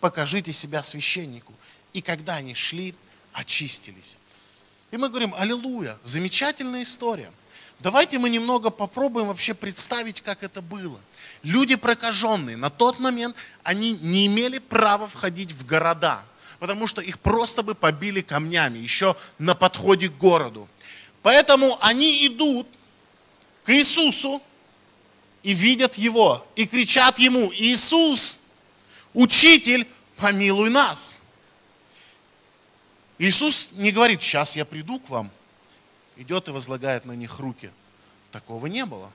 покажите 0.01 0.51
себя 0.51 0.83
священнику. 0.83 1.53
И 1.93 2.01
когда 2.01 2.35
они 2.35 2.55
шли, 2.55 2.95
очистились. 3.33 4.17
И 4.91 4.97
мы 4.97 5.09
говорим, 5.09 5.33
аллилуйя, 5.37 5.97
замечательная 6.03 6.83
история. 6.83 7.31
Давайте 7.79 8.19
мы 8.19 8.29
немного 8.29 8.69
попробуем 8.69 9.27
вообще 9.27 9.53
представить, 9.53 10.21
как 10.21 10.43
это 10.43 10.61
было. 10.61 10.99
Люди 11.41 11.75
прокаженные, 11.75 12.55
на 12.57 12.69
тот 12.69 12.99
момент 12.99 13.35
они 13.63 13.93
не 13.93 14.27
имели 14.27 14.59
права 14.59 15.07
входить 15.07 15.51
в 15.51 15.65
города, 15.65 16.23
потому 16.59 16.87
что 16.87 17.01
их 17.01 17.19
просто 17.19 17.63
бы 17.63 17.75
побили 17.75 18.21
камнями, 18.21 18.79
еще 18.79 19.15
на 19.37 19.53
подходе 19.53 20.09
к 20.09 20.17
городу. 20.17 20.69
Поэтому 21.21 21.77
они 21.81 22.25
идут 22.27 22.67
к 23.65 23.69
Иисусу 23.73 24.41
и 25.41 25.53
видят 25.53 25.95
Его, 25.95 26.45
и 26.55 26.65
кричат 26.65 27.19
Ему, 27.19 27.51
Иисус, 27.53 28.39
Учитель, 29.13 29.87
помилуй 30.15 30.69
нас. 30.69 31.19
Иисус 33.23 33.69
не 33.71 33.93
говорит, 33.93 34.21
сейчас 34.21 34.57
я 34.57 34.65
приду 34.65 34.99
к 34.99 35.07
вам, 35.09 35.31
идет 36.17 36.49
и 36.49 36.51
возлагает 36.51 37.05
на 37.05 37.13
них 37.13 37.39
руки. 37.39 37.71
Такого 38.31 38.67
не 38.67 38.85
было. 38.85 39.09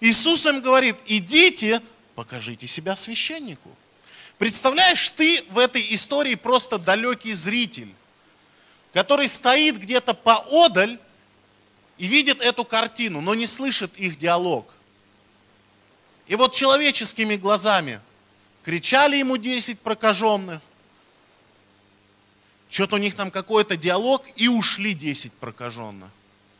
Иисус 0.00 0.44
им 0.44 0.60
говорит, 0.60 0.96
идите, 1.06 1.80
покажите 2.14 2.66
себя 2.66 2.94
священнику. 2.96 3.74
Представляешь, 4.36 5.08
ты 5.08 5.42
в 5.52 5.58
этой 5.58 5.94
истории 5.94 6.34
просто 6.34 6.78
далекий 6.78 7.32
зритель, 7.32 7.90
который 8.92 9.26
стоит 9.26 9.80
где-то 9.80 10.12
поодаль 10.12 10.98
и 11.96 12.06
видит 12.08 12.42
эту 12.42 12.66
картину, 12.66 13.22
но 13.22 13.34
не 13.34 13.46
слышит 13.46 13.96
их 13.96 14.18
диалог. 14.18 14.70
И 16.26 16.36
вот 16.36 16.52
человеческими 16.52 17.36
глазами 17.36 18.00
кричали 18.64 19.16
ему 19.16 19.38
10 19.38 19.80
прокаженных, 19.80 20.60
что-то 22.70 22.94
у 22.94 22.98
них 22.98 23.16
там 23.16 23.30
какой-то 23.30 23.76
диалог, 23.76 24.24
и 24.36 24.48
ушли 24.48 24.94
10 24.94 25.32
прокаженных. 25.34 26.08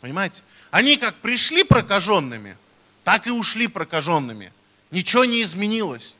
Понимаете? 0.00 0.42
Они 0.70 0.96
как 0.96 1.16
пришли 1.16 1.64
прокаженными, 1.64 2.56
так 3.04 3.26
и 3.26 3.30
ушли 3.30 3.68
прокаженными. 3.68 4.52
Ничего 4.90 5.24
не 5.24 5.42
изменилось. 5.42 6.18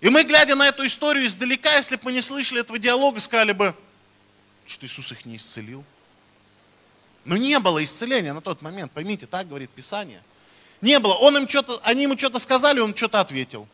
И 0.00 0.10
мы, 0.10 0.24
глядя 0.24 0.54
на 0.54 0.68
эту 0.68 0.84
историю 0.84 1.26
издалека, 1.26 1.74
если 1.74 1.96
бы 1.96 2.02
мы 2.04 2.12
не 2.12 2.20
слышали 2.20 2.60
этого 2.60 2.78
диалога, 2.78 3.18
сказали 3.18 3.52
бы, 3.52 3.74
что 4.66 4.84
Иисус 4.86 5.10
их 5.12 5.24
не 5.24 5.36
исцелил. 5.36 5.84
Но 7.24 7.36
не 7.36 7.58
было 7.58 7.82
исцеления 7.82 8.32
на 8.32 8.42
тот 8.42 8.62
момент, 8.62 8.92
поймите, 8.92 9.26
так 9.26 9.48
говорит 9.48 9.70
Писание. 9.70 10.22
Не 10.82 10.98
было. 10.98 11.14
Он 11.14 11.36
им 11.38 11.48
что-то, 11.48 11.80
они 11.82 12.02
ему 12.02 12.16
что-то 12.16 12.38
сказали, 12.38 12.80
он 12.80 12.94
что-то 12.94 13.20
ответил. 13.20 13.66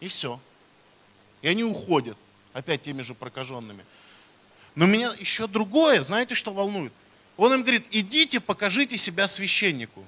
И 0.00 0.08
все. 0.08 0.40
И 1.42 1.48
они 1.48 1.62
уходят, 1.62 2.16
опять 2.54 2.82
теми 2.82 3.02
же 3.02 3.12
прокаженными. 3.12 3.84
Но 4.74 4.86
меня 4.86 5.12
еще 5.18 5.46
другое, 5.46 6.02
знаете, 6.02 6.34
что 6.34 6.52
волнует? 6.52 6.92
Он 7.36 7.52
им 7.52 7.62
говорит, 7.62 7.84
идите, 7.90 8.40
покажите 8.40 8.96
себя 8.96 9.28
священнику. 9.28 10.04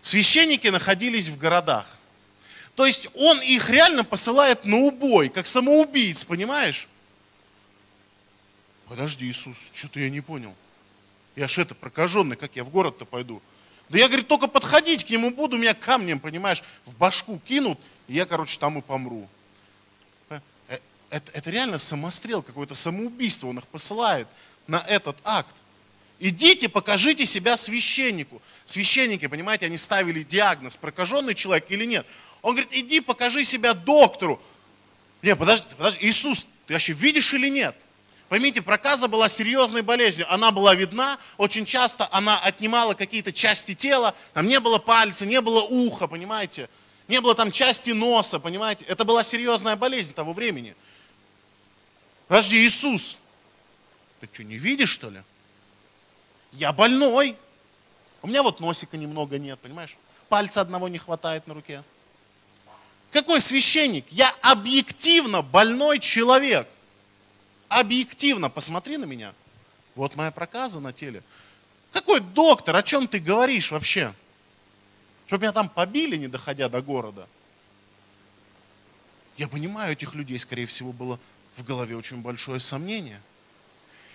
Священники 0.00 0.68
находились 0.68 1.26
в 1.26 1.36
городах. 1.36 1.98
То 2.76 2.86
есть 2.86 3.08
он 3.14 3.40
их 3.40 3.68
реально 3.68 4.04
посылает 4.04 4.64
на 4.64 4.76
убой, 4.76 5.28
как 5.28 5.46
самоубийц, 5.46 6.24
понимаешь? 6.24 6.86
Подожди, 8.86 9.26
Иисус, 9.26 9.56
что-то 9.72 10.00
я 10.00 10.10
не 10.10 10.20
понял. 10.20 10.54
Я 11.36 11.48
ж 11.48 11.58
это 11.58 11.74
прокаженный, 11.74 12.36
как 12.36 12.56
я 12.56 12.64
в 12.64 12.70
город-то 12.70 13.04
пойду? 13.04 13.42
Да 13.88 13.98
я, 13.98 14.06
говорит, 14.06 14.28
только 14.28 14.46
подходить 14.46 15.04
к 15.04 15.10
нему 15.10 15.30
буду, 15.30 15.56
меня 15.56 15.74
камнем, 15.74 16.20
понимаешь, 16.20 16.62
в 16.84 16.94
башку 16.96 17.38
кинут, 17.40 17.78
и 18.08 18.14
я, 18.14 18.26
короче, 18.26 18.58
там 18.58 18.78
и 18.78 18.82
помру. 18.82 19.28
Это, 21.10 21.30
это 21.32 21.50
реально 21.50 21.78
самострел, 21.78 22.42
какое-то 22.42 22.74
самоубийство, 22.74 23.48
он 23.48 23.58
их 23.58 23.66
посылает 23.66 24.28
на 24.66 24.78
этот 24.88 25.16
акт. 25.24 25.54
Идите, 26.20 26.68
покажите 26.68 27.26
себя 27.26 27.56
священнику. 27.56 28.40
Священники, 28.64 29.26
понимаете, 29.26 29.66
они 29.66 29.78
ставили 29.78 30.22
диагноз, 30.22 30.76
прокаженный 30.76 31.34
человек 31.34 31.66
или 31.70 31.84
нет. 31.84 32.06
Он 32.42 32.52
говорит, 32.54 32.72
иди, 32.72 33.00
покажи 33.00 33.42
себя 33.44 33.74
доктору. 33.74 34.40
Нет, 35.22 35.38
подожди, 35.38 35.66
подожди, 35.76 35.98
Иисус, 36.02 36.46
ты 36.66 36.74
вообще 36.74 36.92
видишь 36.92 37.34
или 37.34 37.48
нет? 37.48 37.74
Поймите, 38.28 38.62
проказа 38.62 39.08
была 39.08 39.28
серьезной 39.28 39.82
болезнью. 39.82 40.32
Она 40.32 40.52
была 40.52 40.74
видна, 40.74 41.18
очень 41.36 41.64
часто 41.64 42.08
она 42.12 42.38
отнимала 42.38 42.94
какие-то 42.94 43.32
части 43.32 43.74
тела. 43.74 44.14
Там 44.34 44.46
не 44.46 44.60
было 44.60 44.78
пальца, 44.78 45.26
не 45.26 45.40
было 45.40 45.62
уха, 45.62 46.06
понимаете? 46.06 46.68
Не 47.08 47.20
было 47.20 47.34
там 47.34 47.50
части 47.50 47.90
носа, 47.90 48.38
понимаете? 48.38 48.84
Это 48.84 49.04
была 49.04 49.24
серьезная 49.24 49.74
болезнь 49.74 50.14
того 50.14 50.32
времени. 50.32 50.76
Подожди, 52.30 52.64
Иисус, 52.64 53.18
ты 54.20 54.28
что, 54.32 54.44
не 54.44 54.56
видишь, 54.56 54.90
что 54.90 55.10
ли? 55.10 55.20
Я 56.52 56.72
больной. 56.72 57.36
У 58.22 58.28
меня 58.28 58.44
вот 58.44 58.60
носика 58.60 58.96
немного 58.96 59.36
нет, 59.36 59.58
понимаешь? 59.58 59.96
Пальца 60.28 60.60
одного 60.60 60.86
не 60.86 60.98
хватает 60.98 61.48
на 61.48 61.54
руке. 61.54 61.82
Какой 63.10 63.40
священник? 63.40 64.04
Я 64.12 64.32
объективно 64.42 65.42
больной 65.42 65.98
человек. 65.98 66.68
Объективно, 67.68 68.48
посмотри 68.48 68.96
на 68.96 69.06
меня. 69.06 69.34
Вот 69.96 70.14
моя 70.14 70.30
проказа 70.30 70.78
на 70.78 70.92
теле. 70.92 71.24
Какой 71.92 72.20
доктор? 72.20 72.76
О 72.76 72.84
чем 72.84 73.08
ты 73.08 73.18
говоришь 73.18 73.72
вообще? 73.72 74.14
Чтобы 75.26 75.42
меня 75.42 75.52
там 75.52 75.68
побили, 75.68 76.16
не 76.16 76.28
доходя 76.28 76.68
до 76.68 76.80
города. 76.80 77.26
Я 79.36 79.48
понимаю, 79.48 79.94
этих 79.94 80.14
людей, 80.14 80.38
скорее 80.38 80.66
всего, 80.66 80.92
было 80.92 81.18
в 81.56 81.64
голове 81.64 81.96
очень 81.96 82.22
большое 82.22 82.60
сомнение. 82.60 83.20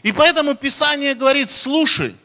И 0.03 0.11
поэтому 0.11 0.55
Писание 0.55 1.15
говорит, 1.15 1.49
слушай, 1.49 2.15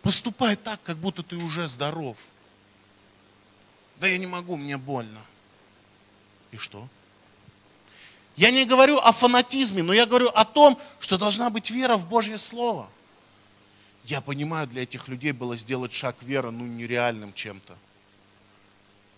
поступай 0.00 0.56
так, 0.56 0.82
как 0.82 0.96
будто 0.96 1.22
ты 1.22 1.36
уже 1.36 1.68
здоров. 1.68 2.16
Да 4.00 4.06
я 4.06 4.18
не 4.18 4.26
могу, 4.26 4.56
мне 4.56 4.76
больно. 4.76 5.20
И 6.50 6.56
что? 6.56 6.88
Я 8.36 8.50
не 8.50 8.64
говорю 8.64 8.98
о 8.98 9.12
фанатизме, 9.12 9.82
но 9.82 9.92
я 9.92 10.06
говорю 10.06 10.28
о 10.28 10.44
том, 10.44 10.78
что 11.00 11.18
должна 11.18 11.50
быть 11.50 11.70
вера 11.70 11.96
в 11.96 12.08
Божье 12.08 12.38
Слово. 12.38 12.88
Я 14.04 14.20
понимаю, 14.20 14.66
для 14.66 14.82
этих 14.82 15.08
людей 15.08 15.32
было 15.32 15.56
сделать 15.56 15.92
шаг 15.92 16.16
веры, 16.22 16.50
ну, 16.50 16.66
нереальным 16.66 17.32
чем-то. 17.32 17.76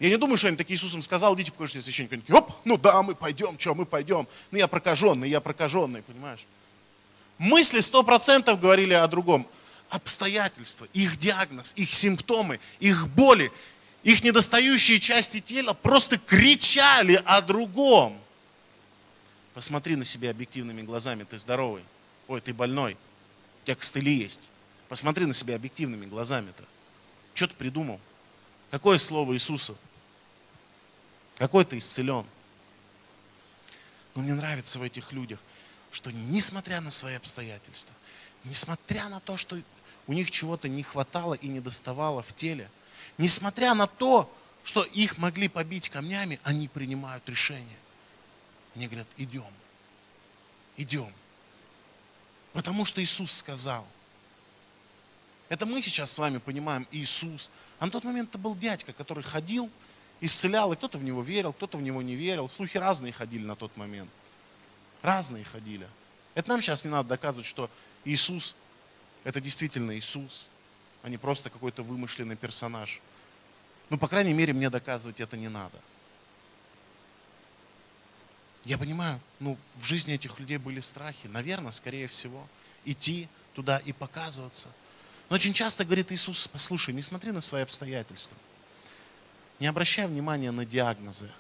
Я 0.01 0.09
не 0.09 0.17
думаю, 0.17 0.37
что 0.37 0.49
они 0.49 0.57
такие 0.57 0.77
Иисусом 0.77 1.03
сказал, 1.03 1.35
идите 1.37 1.53
покажите 1.53 1.81
священника. 1.81 2.15
Они 2.15 2.23
такие, 2.23 2.37
оп, 2.37 2.53
ну 2.65 2.77
да, 2.77 3.03
мы 3.03 3.15
пойдем, 3.15 3.59
что, 3.59 3.75
мы 3.75 3.87
пойдем. 3.87 4.27
Ну 4.51 4.59
я 4.59 4.67
прокаженный, 4.67 5.31
я 5.31 5.41
прокаженный, 5.41 6.03
понимаешь? 6.03 6.45
Мысли 7.39 7.81
сто 7.81 8.03
процентов 8.03 8.61
говорили 8.61 8.93
о 8.93 9.07
другом. 9.07 9.47
Обстоятельства, 9.91 10.89
их 10.93 11.17
диагноз, 11.19 11.73
их 11.77 11.95
симптомы, 11.95 12.59
их 12.81 13.09
боли, 13.09 13.53
их 14.03 14.25
недостающие 14.25 14.99
части 14.99 15.41
тела 15.41 15.73
просто 15.73 16.19
кричали 16.19 17.23
о 17.25 17.41
другом. 17.41 18.19
Посмотри 19.55 19.95
на 19.95 20.05
себя 20.05 20.31
объективными 20.31 20.83
глазами, 20.83 21.23
ты 21.23 21.39
здоровый. 21.39 21.83
Ой, 22.27 22.41
ты 22.41 22.53
больной. 22.53 22.97
У 23.63 23.67
тебя 23.67 23.77
костыли 23.77 24.13
есть. 24.13 24.51
Посмотри 24.89 25.27
на 25.27 25.35
себя 25.35 25.55
объективными 25.55 26.07
глазами-то. 26.07 26.65
Что 27.35 27.47
ты 27.47 27.55
придумал? 27.55 28.01
Какое 28.75 28.99
слово 28.99 29.35
Иисуса? 29.35 29.75
Какой 31.37 31.65
ты 31.65 31.79
исцелен? 31.79 32.27
Но 34.15 34.23
мне 34.23 34.35
нравится 34.35 34.79
в 34.79 34.83
этих 34.83 35.13
людях, 35.13 35.39
что 35.93 36.11
несмотря 36.11 36.81
на 36.81 36.91
свои 36.91 37.15
обстоятельства, 37.15 37.95
несмотря 38.45 39.09
на 39.09 39.21
то, 39.21 39.37
что 39.37 39.61
у 40.07 40.13
них 40.13 40.31
чего-то 40.31 40.69
не 40.69 40.83
хватало 40.83 41.35
и 41.35 41.49
не 41.49 41.61
доставало 41.61 42.23
в 42.23 42.33
теле– 42.35 42.71
Несмотря 43.19 43.75
на 43.75 43.87
то, 43.87 44.31
что 44.65 44.83
их 44.83 45.19
могли 45.19 45.49
побить 45.49 45.89
камнями, 45.89 46.41
они 46.43 46.69
принимают 46.69 47.29
решение. 47.29 47.79
Они 48.75 48.87
говорят, 48.87 49.07
идем, 49.17 49.53
идем. 50.77 51.13
Потому 52.53 52.85
что 52.85 53.03
Иисус 53.03 53.33
сказал. 53.33 53.87
Это 55.49 55.67
мы 55.67 55.81
сейчас 55.83 56.13
с 56.13 56.19
вами 56.19 56.39
понимаем 56.39 56.87
Иисус. 56.91 57.51
А 57.85 57.87
на 57.87 57.93
тот 57.93 58.05
момент 58.05 58.31
это 58.31 58.39
был 58.39 58.57
дядька, 58.57 58.95
который 58.95 59.23
ходил, 59.23 59.69
исцелял, 60.23 60.73
и 60.73 60.77
кто-то 60.77 60.97
в 60.97 61.05
него 61.05 61.21
верил, 61.21 61.53
кто-то 61.53 61.77
в 61.77 61.83
него 61.83 62.01
не 62.01 62.15
верил. 62.15 62.49
Слухи 62.49 62.79
разные 62.79 63.13
ходили 63.13 63.45
на 63.45 63.57
тот 63.57 63.77
момент. 63.77 64.09
Разные 65.03 65.45
ходили. 65.45 65.87
Это 66.35 66.49
нам 66.49 66.63
сейчас 66.63 66.85
не 66.87 66.91
надо 66.91 67.11
доказывать, 67.11 67.47
что 67.47 67.69
Иисус– 68.07 68.55
это 69.25 69.39
действительно 69.39 69.95
Иисус 69.99 70.49
а 71.03 71.11
не 71.11 71.19
просто 71.19 71.51
какой-то 71.51 71.83
вымышленный 71.83 72.37
персонаж. 72.37 73.03
Ну, 73.91 73.99
по 73.99 74.09
крайней 74.09 74.33
мере, 74.33 74.55
мне 74.55 74.71
доказывать 74.71 75.21
это 75.21 75.37
не 75.37 75.51
надо. 75.51 75.79
Я 78.65 78.79
понимаю, 78.79 79.21
ну, 79.41 79.59
в 79.75 79.85
жизни 79.85 80.15
этих 80.15 80.41
людей 80.41 80.57
были 80.57 80.81
страхи. 80.81 81.27
Наверное, 81.27 81.71
скорее 81.71 82.09
всего, 82.09 82.49
идти 82.87 83.29
туда 83.53 83.77
и 83.77 83.93
показываться. 83.93 84.71
Но 85.29 85.37
очень 85.37 85.53
часто 85.53 85.85
говорит 85.85 86.13
Иисус, 86.13 86.49
послушай, 86.49 86.95
не 86.95 87.03
смотри 87.03 87.33
на 87.33 87.41
свои 87.41 87.63
обстоятельства. 87.63 88.37
Не 89.59 89.67
обращай 89.67 90.07
внимания 90.07 90.51
на 90.51 90.65
диагнозы. 90.65 91.31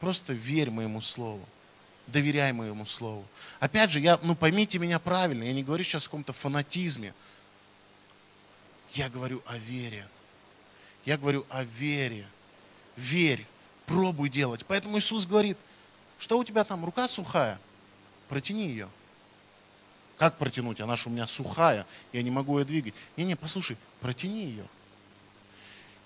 Просто 0.00 0.32
верь 0.32 0.70
моему 0.70 1.00
слову. 1.00 1.44
Доверяй 2.06 2.52
моему 2.52 2.86
слову. 2.86 3.24
Опять 3.60 3.90
же, 3.90 4.00
я, 4.00 4.18
ну 4.22 4.34
поймите 4.34 4.78
меня 4.78 4.98
правильно, 4.98 5.42
я 5.44 5.52
не 5.52 5.62
говорю 5.62 5.84
сейчас 5.84 6.04
о 6.04 6.08
каком-то 6.08 6.32
фанатизме. 6.32 7.14
Я 8.92 9.10
говорю 9.10 9.42
о 9.46 9.58
вере. 9.58 10.06
Я 11.04 11.18
говорю 11.18 11.46
о 11.50 11.64
вере. 11.64 12.26
Верь, 12.96 13.46
пробуй 13.86 14.30
делать. 14.30 14.64
Поэтому 14.66 14.98
Иисус 14.98 15.26
говорит, 15.26 15.58
что 16.18 16.38
у 16.38 16.44
тебя 16.44 16.64
там, 16.64 16.84
рука 16.84 17.06
сухая? 17.08 17.58
Протяни 18.28 18.68
ее. 18.68 18.88
Как 20.18 20.36
протянуть? 20.36 20.80
Она 20.80 20.96
же 20.96 21.08
у 21.08 21.12
меня 21.12 21.26
сухая, 21.28 21.86
я 22.12 22.22
не 22.22 22.30
могу 22.30 22.58
ее 22.58 22.64
двигать. 22.64 22.94
Не-не, 23.16 23.36
послушай, 23.36 23.76
протяни 24.00 24.46
ее. 24.46 24.66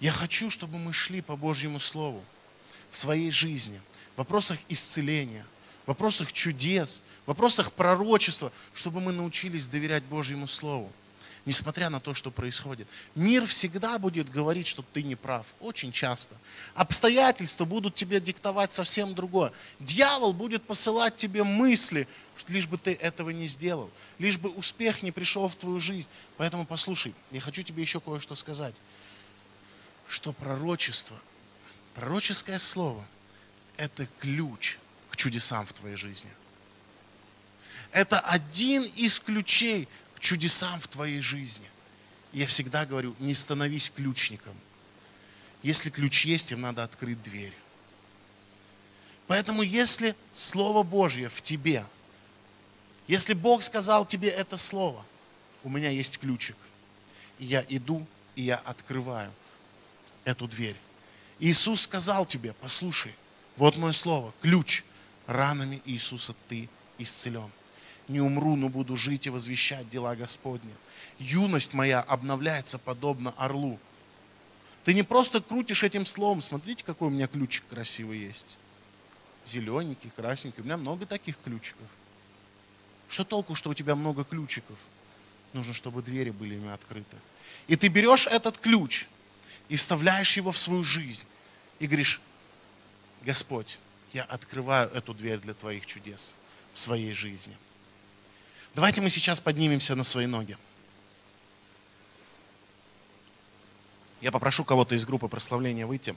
Я 0.00 0.12
хочу, 0.12 0.50
чтобы 0.50 0.78
мы 0.78 0.92
шли 0.92 1.22
по 1.22 1.34
Божьему 1.34 1.80
Слову 1.80 2.22
в 2.90 2.96
своей 2.96 3.30
жизни, 3.30 3.80
в 4.14 4.18
вопросах 4.18 4.58
исцеления, 4.68 5.46
в 5.84 5.88
вопросах 5.88 6.30
чудес, 6.30 7.02
в 7.24 7.28
вопросах 7.28 7.72
пророчества, 7.72 8.52
чтобы 8.74 9.00
мы 9.00 9.12
научились 9.12 9.68
доверять 9.68 10.02
Божьему 10.04 10.46
Слову 10.46 10.92
несмотря 11.44 11.90
на 11.90 12.00
то, 12.00 12.14
что 12.14 12.30
происходит. 12.30 12.88
Мир 13.14 13.46
всегда 13.46 13.98
будет 13.98 14.30
говорить, 14.30 14.66
что 14.66 14.84
ты 14.92 15.02
не 15.02 15.16
прав, 15.16 15.46
очень 15.60 15.92
часто. 15.92 16.36
Обстоятельства 16.74 17.64
будут 17.64 17.94
тебе 17.94 18.20
диктовать 18.20 18.70
совсем 18.70 19.14
другое. 19.14 19.52
Дьявол 19.80 20.32
будет 20.32 20.62
посылать 20.62 21.16
тебе 21.16 21.42
мысли, 21.42 22.06
лишь 22.48 22.68
бы 22.68 22.78
ты 22.78 22.92
этого 22.92 23.30
не 23.30 23.46
сделал, 23.46 23.90
лишь 24.18 24.38
бы 24.38 24.50
успех 24.50 25.02
не 25.02 25.10
пришел 25.10 25.48
в 25.48 25.56
твою 25.56 25.80
жизнь. 25.80 26.08
Поэтому 26.36 26.64
послушай, 26.64 27.14
я 27.30 27.40
хочу 27.40 27.62
тебе 27.62 27.82
еще 27.82 28.00
кое-что 28.00 28.36
сказать, 28.36 28.74
что 30.06 30.32
пророчество, 30.32 31.16
пророческое 31.94 32.58
слово– 32.58 33.04
это 33.76 34.06
ключ 34.20 34.78
к 35.10 35.16
чудесам 35.16 35.66
в 35.66 35.72
твоей 35.72 35.96
жизни. 35.96 36.30
Это 37.90 38.20
один 38.20 38.84
из 38.84 39.20
ключей 39.20 39.86
чудесам 40.22 40.80
в 40.80 40.88
твоей 40.88 41.20
жизни. 41.20 41.68
Я 42.32 42.46
всегда 42.46 42.86
говорю, 42.86 43.14
не 43.18 43.34
становись 43.34 43.90
ключником. 43.90 44.54
Если 45.62 45.90
ключ 45.90 46.24
есть, 46.24 46.52
им 46.52 46.62
надо 46.62 46.82
открыть 46.84 47.22
дверь. 47.22 47.52
Поэтому 49.26 49.62
если 49.62 50.16
Слово 50.30 50.82
Божье 50.82 51.28
в 51.28 51.42
тебе, 51.42 51.84
если 53.06 53.34
Бог 53.34 53.62
сказал 53.62 54.06
тебе 54.06 54.28
это 54.28 54.56
Слово, 54.56 55.04
у 55.64 55.68
меня 55.68 55.90
есть 55.90 56.18
ключик, 56.18 56.56
и 57.38 57.44
я 57.44 57.64
иду, 57.68 58.06
и 58.36 58.42
я 58.42 58.56
открываю 58.56 59.32
эту 60.24 60.48
дверь. 60.48 60.76
Иисус 61.38 61.82
сказал 61.82 62.24
тебе, 62.24 62.54
послушай, 62.54 63.14
вот 63.56 63.76
мое 63.76 63.92
слово, 63.92 64.32
ключ, 64.40 64.84
ранами 65.26 65.82
Иисуса 65.84 66.34
ты 66.48 66.68
исцелен 66.98 67.50
не 68.08 68.20
умру, 68.20 68.56
но 68.56 68.68
буду 68.68 68.96
жить 68.96 69.26
и 69.26 69.30
возвещать 69.30 69.88
дела 69.88 70.16
Господни. 70.16 70.72
Юность 71.18 71.72
моя 71.74 72.00
обновляется 72.00 72.78
подобно 72.78 73.32
орлу. 73.36 73.78
Ты 74.84 74.94
не 74.94 75.02
просто 75.02 75.40
крутишь 75.40 75.84
этим 75.84 76.04
словом, 76.04 76.42
смотрите, 76.42 76.84
какой 76.84 77.08
у 77.08 77.10
меня 77.10 77.28
ключик 77.28 77.64
красивый 77.68 78.18
есть. 78.18 78.58
Зелененький, 79.46 80.10
красненький. 80.16 80.62
У 80.62 80.64
меня 80.64 80.76
много 80.76 81.06
таких 81.06 81.36
ключиков. 81.44 81.86
Что 83.08 83.24
толку, 83.24 83.54
что 83.54 83.70
у 83.70 83.74
тебя 83.74 83.94
много 83.94 84.24
ключиков? 84.24 84.78
Нужно, 85.52 85.74
чтобы 85.74 86.02
двери 86.02 86.30
были 86.30 86.54
ими 86.54 86.72
открыты. 86.72 87.16
И 87.68 87.76
ты 87.76 87.88
берешь 87.88 88.26
этот 88.26 88.58
ключ 88.58 89.06
и 89.68 89.76
вставляешь 89.76 90.36
его 90.36 90.50
в 90.50 90.58
свою 90.58 90.82
жизнь. 90.82 91.24
И 91.78 91.86
говоришь, 91.86 92.20
Господь, 93.22 93.78
я 94.12 94.24
открываю 94.24 94.90
эту 94.90 95.14
дверь 95.14 95.38
для 95.38 95.54
Твоих 95.54 95.86
чудес 95.86 96.34
в 96.72 96.78
своей 96.78 97.12
жизни. 97.12 97.56
Давайте 98.74 99.02
мы 99.02 99.10
сейчас 99.10 99.38
поднимемся 99.38 99.94
на 99.94 100.02
свои 100.02 100.26
ноги. 100.26 100.56
Я 104.22 104.32
попрошу 104.32 104.64
кого-то 104.64 104.94
из 104.94 105.04
группы 105.04 105.28
прославления 105.28 105.86
выйти. 105.86 106.14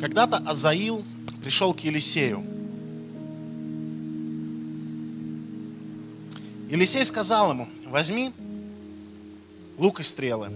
Когда-то 0.00 0.38
Азаил 0.38 1.04
пришел 1.42 1.74
к 1.74 1.80
Елисею 1.80 2.51
Елисей 6.72 7.04
сказал 7.04 7.50
ему, 7.50 7.68
возьми 7.84 8.32
лук 9.76 10.00
и 10.00 10.02
стрелы. 10.02 10.48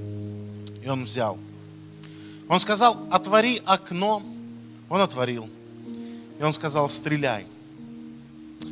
И 0.83 0.89
он 0.89 1.05
взял. 1.05 1.37
Он 2.49 2.59
сказал, 2.59 3.07
отвори 3.11 3.61
окно. 3.67 4.23
Он 4.89 5.01
отворил. 5.03 5.47
И 6.41 6.43
он 6.43 6.55
сказал, 6.55 6.89
стреляй. 6.89 7.45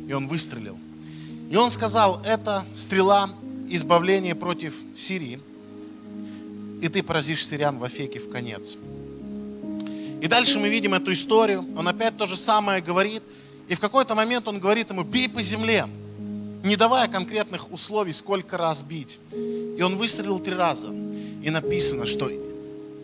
И 0.07 0.13
он 0.13 0.27
выстрелил. 0.27 0.75
И 1.51 1.55
он 1.55 1.69
сказал, 1.69 2.19
это 2.25 2.65
стрела 2.73 3.29
избавления 3.69 4.33
против 4.33 4.73
Сирии. 4.95 5.39
И 6.81 6.89
ты 6.89 7.03
поразишь 7.03 7.45
сирян 7.45 7.77
в 7.77 7.83
Афеке 7.83 8.19
в 8.19 8.27
конец. 8.27 8.75
И 10.19 10.27
дальше 10.27 10.57
мы 10.57 10.69
видим 10.69 10.95
эту 10.95 11.13
историю. 11.13 11.63
Он 11.77 11.87
опять 11.87 12.17
то 12.17 12.25
же 12.25 12.37
самое 12.37 12.81
говорит. 12.81 13.21
И 13.67 13.75
в 13.75 13.79
какой-то 13.79 14.15
момент 14.15 14.47
он 14.47 14.59
говорит 14.59 14.89
ему, 14.89 15.03
бей 15.03 15.29
по 15.29 15.43
земле 15.43 15.85
не 16.65 16.75
давая 16.75 17.07
конкретных 17.07 17.71
условий, 17.71 18.11
сколько 18.11 18.57
раз 18.57 18.81
бить. 18.81 19.19
И 19.31 19.81
он 19.81 19.95
выстрелил 19.95 20.39
три 20.39 20.55
раза. 20.55 20.87
И 21.43 21.49
написано, 21.51 22.05
что 22.07 22.29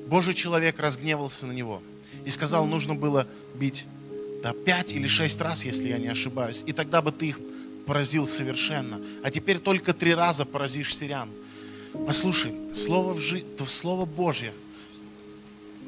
Божий 0.08 0.34
человек 0.34 0.80
разгневался 0.80 1.46
на 1.46 1.52
него. 1.52 1.82
И 2.26 2.32
сказал, 2.32 2.66
нужно 2.66 2.96
было 2.96 3.28
бить 3.54 3.86
да, 4.44 4.54
пять 4.54 4.94
или 4.94 5.08
шесть 5.08 5.40
раз, 5.40 5.64
если 5.64 5.90
я 5.90 6.00
не 6.00 6.08
ошибаюсь. 6.08 6.64
И 6.66 6.74
тогда 6.74 7.04
бы 7.04 7.12
ты 7.12 7.28
их 7.28 7.40
поразил 7.86 8.26
совершенно. 8.26 9.00
А 9.24 9.30
теперь 9.30 9.60
только 9.60 9.94
три 9.94 10.16
раза 10.16 10.44
поразишь 10.44 10.96
сирян. 10.96 11.30
Послушай, 12.08 12.54
слово, 12.74 13.14
в 13.14 13.20
жи... 13.20 13.44
слово 13.68 14.06
Божье, 14.06 14.54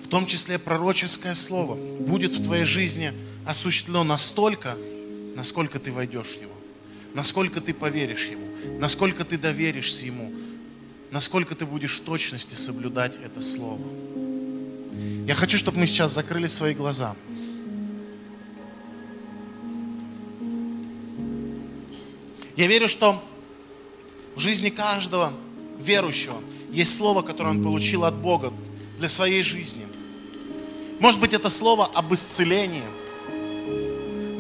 в 0.02 0.08
том 0.08 0.28
числе 0.28 0.60
пророческое 0.60 1.34
слово, 1.34 1.76
будет 1.76 2.34
в 2.34 2.44
твоей 2.44 2.66
жизни 2.66 3.14
осуществлено 3.46 4.04
настолько, 4.04 4.78
насколько 5.36 5.80
ты 5.80 5.92
войдешь 5.92 6.38
в 6.38 6.42
него 6.42 6.54
насколько 7.14 7.62
ты 7.62 7.74
поверишь 7.74 8.28
Ему, 8.28 8.48
насколько 8.80 9.24
ты 9.24 9.38
доверишься 9.38 10.06
Ему, 10.06 10.32
насколько 11.12 11.56
ты 11.56 11.66
будешь 11.66 12.00
в 12.00 12.04
точности 12.04 12.56
соблюдать 12.56 13.18
это 13.24 13.42
Слово. 13.42 13.86
Я 15.28 15.36
хочу, 15.36 15.58
чтобы 15.58 15.80
мы 15.80 15.88
сейчас 15.88 16.14
закрыли 16.14 16.48
свои 16.48 16.74
глаза. 16.74 17.16
Я 22.56 22.68
верю, 22.68 22.88
что 22.88 23.24
в 24.36 24.40
жизни 24.40 24.70
каждого 24.70 25.34
верующего 25.80 26.40
есть 26.72 26.96
слово, 26.96 27.22
которое 27.22 27.50
он 27.50 27.64
получил 27.64 28.04
от 28.04 28.16
Бога 28.16 28.54
для 29.00 29.10
своей 29.10 29.44
жизни. 29.44 29.88
Может 31.00 31.20
быть, 31.20 31.34
это 31.34 31.50
слово 31.50 31.86
об 31.86 32.14
исцелении– 32.14 32.84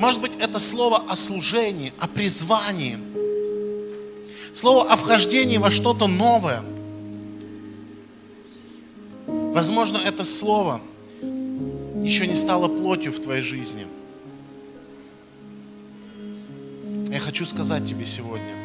может 0.03 0.19
быть, 0.19 0.33
это 0.37 0.59
слово 0.59 1.01
о 1.07 1.15
служении, 1.15 1.93
о 1.97 2.09
призвании. 2.09 2.97
Слово 4.53 4.91
о 4.91 4.97
вхождении 4.97 5.55
во 5.55 5.71
что-то 5.71 6.07
новое. 6.07 6.61
Возможно, 9.27 9.97
это 9.97 10.25
слово 10.25 10.81
еще 11.21 12.27
не 12.27 12.35
стало 12.35 12.67
плотью 12.67 13.13
в 13.13 13.19
твоей 13.21 13.41
жизни. 13.41 13.87
Я 17.09 17.21
хочу 17.21 17.45
сказать 17.45 17.85
тебе 17.87 18.05
сегодня, 18.05 18.57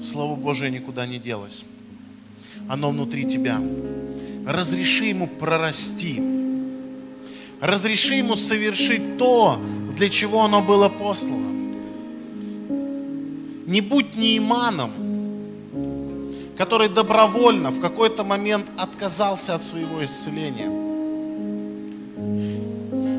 Слово 0.00 0.34
Божие 0.34 0.72
никуда 0.72 1.06
не 1.06 1.20
делось. 1.20 1.64
Оно 2.68 2.90
внутри 2.90 3.24
тебя. 3.24 3.60
Разреши 4.44 5.04
ему 5.04 5.28
прорасти. 5.28 6.20
Разреши 7.60 8.14
ему 8.14 8.34
совершить 8.34 9.16
то, 9.16 9.60
для 9.98 10.08
чего 10.08 10.44
оно 10.44 10.62
было 10.62 10.88
послано. 10.88 11.74
Не 13.66 13.80
будь 13.80 14.16
неиманом, 14.16 14.92
который 16.56 16.88
добровольно 16.88 17.70
в 17.70 17.80
какой-то 17.80 18.22
момент 18.22 18.66
отказался 18.76 19.56
от 19.56 19.64
своего 19.64 20.04
исцеления. 20.04 20.68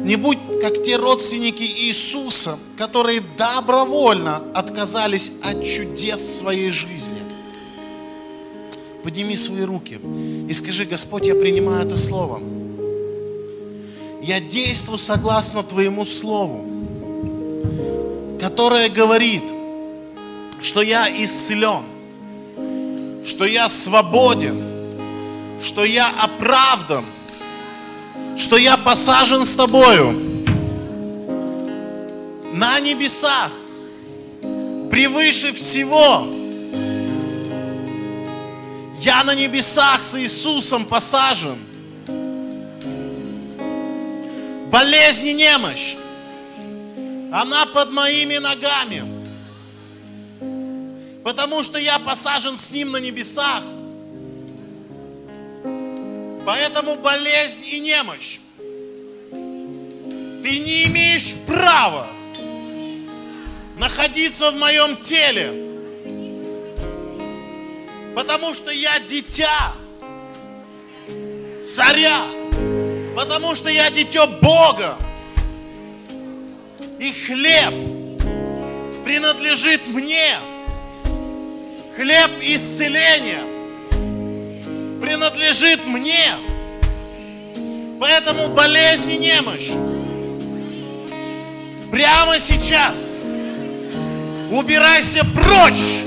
Не 0.05 0.15
будь 0.15 0.39
как 0.61 0.81
те 0.83 0.95
родственники 0.95 1.63
Иисуса, 1.63 2.57
которые 2.77 3.21
добровольно 3.37 4.41
отказались 4.53 5.33
от 5.43 5.63
чудес 5.65 6.21
в 6.21 6.29
своей 6.29 6.69
жизни. 6.69 7.19
Подними 9.03 9.35
свои 9.35 9.63
руки 9.63 9.99
и 10.47 10.53
скажи, 10.53 10.85
Господь, 10.85 11.27
я 11.27 11.35
принимаю 11.35 11.85
это 11.85 11.97
слово. 11.97 12.41
Я 14.21 14.39
действую 14.39 14.97
согласно 14.97 15.63
Твоему 15.63 16.05
Слову, 16.05 16.65
которое 18.41 18.89
говорит, 18.89 19.43
что 20.61 20.81
я 20.81 21.07
исцелен, 21.23 21.83
что 23.25 23.45
я 23.45 23.69
свободен, 23.69 24.61
что 25.61 25.85
я 25.85 26.09
оправдан– 26.09 27.05
что 28.39 28.55
я 28.57 28.77
посажен 28.77 29.45
с 29.45 29.55
тобою 29.55 30.13
на 32.53 32.79
небесах, 32.79 33.51
превыше 34.89 35.51
всего. 35.51 36.25
Я 39.01 39.23
на 39.23 39.35
небесах 39.35 40.01
с 40.03 40.19
Иисусом 40.19 40.85
посажен. 40.85 41.57
Болезнь 44.71 45.27
и 45.27 45.33
немощь, 45.33 45.95
она 47.31 47.65
под 47.67 47.91
моими 47.91 48.37
ногами. 48.37 49.03
Потому 51.23 51.63
что 51.63 51.77
я 51.77 51.99
посажен 51.99 52.55
с 52.55 52.71
Ним 52.71 52.91
на 52.91 52.97
небесах– 52.97 53.63
Поэтому 56.49 56.95
болезнь 56.95 57.63
и 57.63 57.79
немощь. 57.79 58.39
Ты 59.29 60.59
не 60.59 60.85
имеешь 60.85 61.35
права 61.45 62.07
находиться 63.77 64.49
в 64.49 64.55
моем 64.55 64.97
теле. 64.97 65.53
Потому 68.15 68.55
что 68.55 68.71
я 68.71 68.99
дитя 68.99 69.73
царя. 71.63 72.23
Потому 73.29 73.53
что 73.53 73.69
я 73.69 73.91
дитё 73.91 74.25
Бога. 74.41 74.97
И 76.97 77.11
хлеб 77.11 77.75
принадлежит 79.05 79.85
мне. 79.85 80.35
Хлеб 81.95 82.31
исцеления 82.41 83.43
принадлежит 84.99 85.85
мне. 85.85 86.31
Поэтому 87.99 88.47
болезнь 88.47 89.11
и 89.11 89.19
немощь 89.19 89.69
прямо 91.91 92.39
сейчас 92.39 93.19
убирайся 94.49 95.23
прочь 95.35 96.01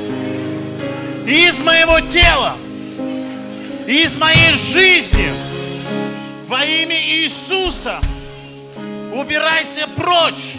из 1.24 1.62
моего 1.62 2.00
тела, 2.00 2.56
из 3.86 4.16
моей 4.16 4.50
жизни 4.50 5.51
во 6.52 6.62
имя 6.66 7.00
Иисуса. 7.00 7.98
Убирайся 9.14 9.88
прочь. 9.96 10.56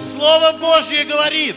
Слово 0.00 0.56
Божье 0.58 1.04
говорит, 1.04 1.54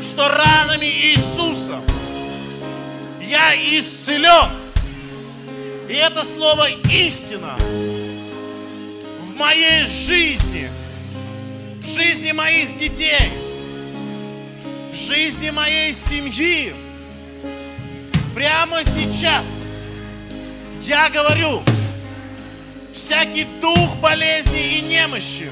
что 0.00 0.26
ранами 0.26 0.86
Иисуса– 0.86 1.78
я 3.20 3.54
исцелен. 3.54 4.50
И 5.90 5.92
это 5.92 6.24
слово 6.24 6.70
истина 6.90 7.54
в 9.20 9.34
моей 9.36 9.84
жизни, 9.84 10.70
в 11.78 11.86
жизни 11.86 12.32
моих 12.32 12.74
детей, 12.78 13.30
в 14.94 14.96
жизни 14.96 15.50
моей 15.50 15.92
семьи. 15.92 16.72
Прямо 18.34 18.82
сейчас 18.82 19.72
я 20.82 21.08
говорю, 21.08 21.62
всякий 22.92 23.46
дух 23.60 23.96
болезни 23.96 24.78
и 24.78 24.82
немощи 24.82 25.50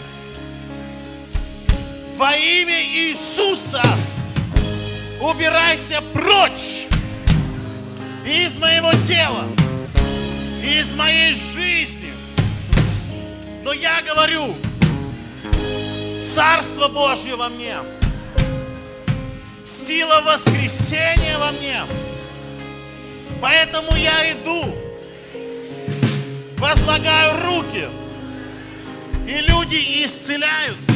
во 2.16 2.32
имя 2.36 2.80
Иисуса 2.80 3.82
убирайся 5.20 6.00
прочь 6.12 6.86
из 8.24 8.58
моего 8.58 8.92
тела, 9.06 9.44
из 10.62 10.94
моей 10.94 11.34
жизни. 11.34 12.12
Но 13.64 13.72
я 13.72 14.00
говорю, 14.02 14.54
Царство 16.34 16.88
Божье 16.88 17.36
во 17.36 17.48
мне, 17.48 17.76
сила 19.64 20.22
воскресения 20.22 21.38
во 21.38 21.50
мне. 21.52 21.80
Поэтому 23.40 23.94
я 23.96 24.32
иду, 24.32 24.74
возлагаю 26.64 27.44
руки, 27.44 27.88
и 29.26 29.36
люди 29.42 30.02
исцеляются. 30.02 30.92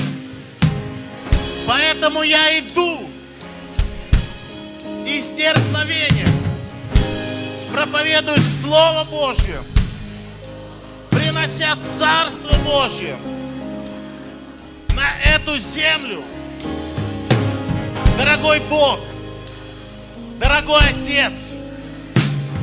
Поэтому 1.66 2.22
я 2.22 2.58
иду 2.58 3.00
из 5.06 5.28
дерзновения 5.30 6.26
проповедуют 7.70 8.42
Слово 8.42 9.04
Божье, 9.04 9.62
принося 11.10 11.76
Царство 11.76 12.56
Божье 12.64 13.16
на 14.96 15.34
эту 15.34 15.58
землю. 15.58 16.22
Дорогой 18.16 18.60
Бог, 18.70 19.00
дорогой 20.40 20.80
Отец, 20.88 21.54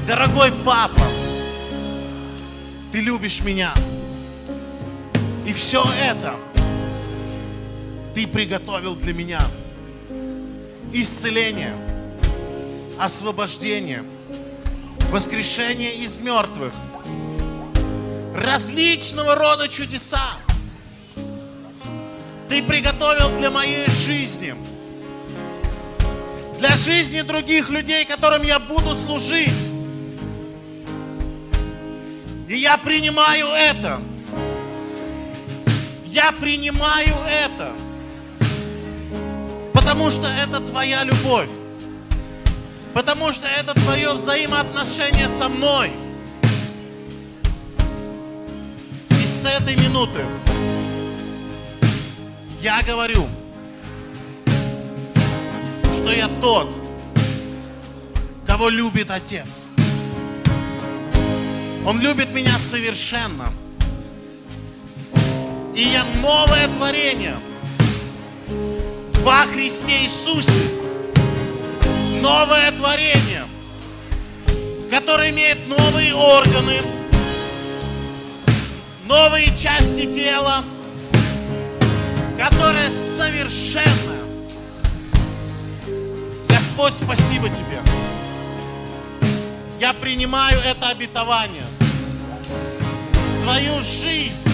дорогой 0.07 0.51
Папа, 0.65 1.01
Ты 2.95 3.01
любишь 3.01 3.41
меня. 3.41 3.73
И 5.45 5.51
все 5.51 5.83
это 6.01 6.33
Ты 8.13 8.25
приготовил 8.25 8.95
для 8.95 9.13
меня. 9.13 9.41
Исцеление, 10.93 11.75
освобождение– 12.97 14.01
воскрешение 15.11 15.93
из 15.95 16.19
мертвых, 16.19 16.71
различного 18.33 19.35
рода 19.35 19.67
чудеса. 19.67 20.29
Ты 22.47 22.63
приготовил 22.63 23.37
для 23.37 23.51
моей 23.51 23.89
жизни, 23.89 24.55
для 26.59 26.73
жизни 26.77 27.23
других 27.23 27.69
людей, 27.69 28.05
которым 28.05 28.43
я 28.43 28.57
буду 28.57 28.93
служить. 28.93 29.74
И 32.47 32.55
я 32.55 32.77
принимаю 32.77 33.47
это. 33.47 33.99
Я 36.05 36.31
принимаю 36.31 37.15
это. 37.27 37.73
Потому 39.73 40.09
что 40.09 40.27
это 40.27 40.59
твоя 40.59 41.03
любовь 41.03 41.49
потому 42.95 43.33
что 43.33 43.45
это 43.45 43.73
твое 43.73 44.13
взаимоотношение 44.13 45.27
со 45.27 45.49
мной. 45.49 45.91
И 49.21 49.25
с 49.27 49.45
этой 49.45 49.75
минуты 49.75 50.21
я 52.61 52.81
говорю, 52.83 53.27
что 55.93 56.09
я 56.09 56.29
тот, 56.41 56.69
кого 58.47 58.69
любит 58.69 59.11
Отец. 59.11 59.69
Он 61.85 61.99
любит 62.01 62.33
меня 62.33 62.57
совершенно. 62.57 63.53
И 65.75 65.81
я 65.81 66.03
новое 66.21 66.67
творение 66.69 67.35
во 69.23 69.45
Христе 69.45 70.03
Иисусе 70.03 70.61
новое 72.25 72.71
творение, 72.71 73.43
которое 74.89 75.29
имеет 75.29 75.67
новые 75.67 76.15
органы, 76.15 76.81
новые 79.07 79.55
части 79.55 80.11
тела, 80.11 80.63
которое 82.39 82.89
совершенно. 82.89 84.15
Господь, 86.49 86.93
спасибо 86.93 87.47
Тебе. 87.49 87.79
Я 89.79 89.93
принимаю 89.93 90.59
это 90.59 90.89
обетование 90.89 91.65
в 93.25 93.29
свою 93.29 93.81
жизнь, 93.81 94.49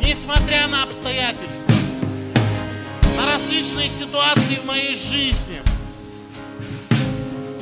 несмотря 0.00 0.66
на 0.68 0.84
обстоятельства, 0.84 1.74
на 3.16 3.26
различные 3.26 3.88
ситуации 3.88 4.56
в 4.56 4.64
моей 4.64 4.94
жизни– 4.94 5.60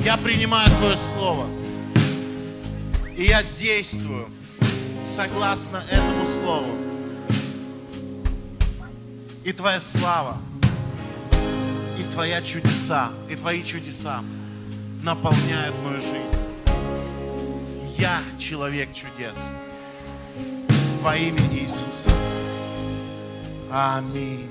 Я 0.03 0.17
принимаю 0.17 0.67
Твое 0.77 0.97
Слово. 0.97 1.45
И 3.15 3.23
я 3.23 3.43
действую 3.43 4.27
согласно 4.99 5.83
этому 5.91 6.25
Слову. 6.25 6.75
И 9.43 9.53
Твоя 9.53 9.79
слава, 9.79 10.39
и 11.99 12.03
Твоя 12.11 12.41
чудеса, 12.41 13.11
и 13.29 13.35
Твои 13.35 13.63
чудеса 13.63 14.23
наполняют 15.03 15.75
мою 15.83 16.01
жизнь. 16.01 16.50
Я 18.01 18.19
человек 18.39 18.89
чудес. 18.93 19.51
Во 21.03 21.15
имя 21.15 21.43
Иисуса. 21.53 22.09
Аминь. 23.71 24.49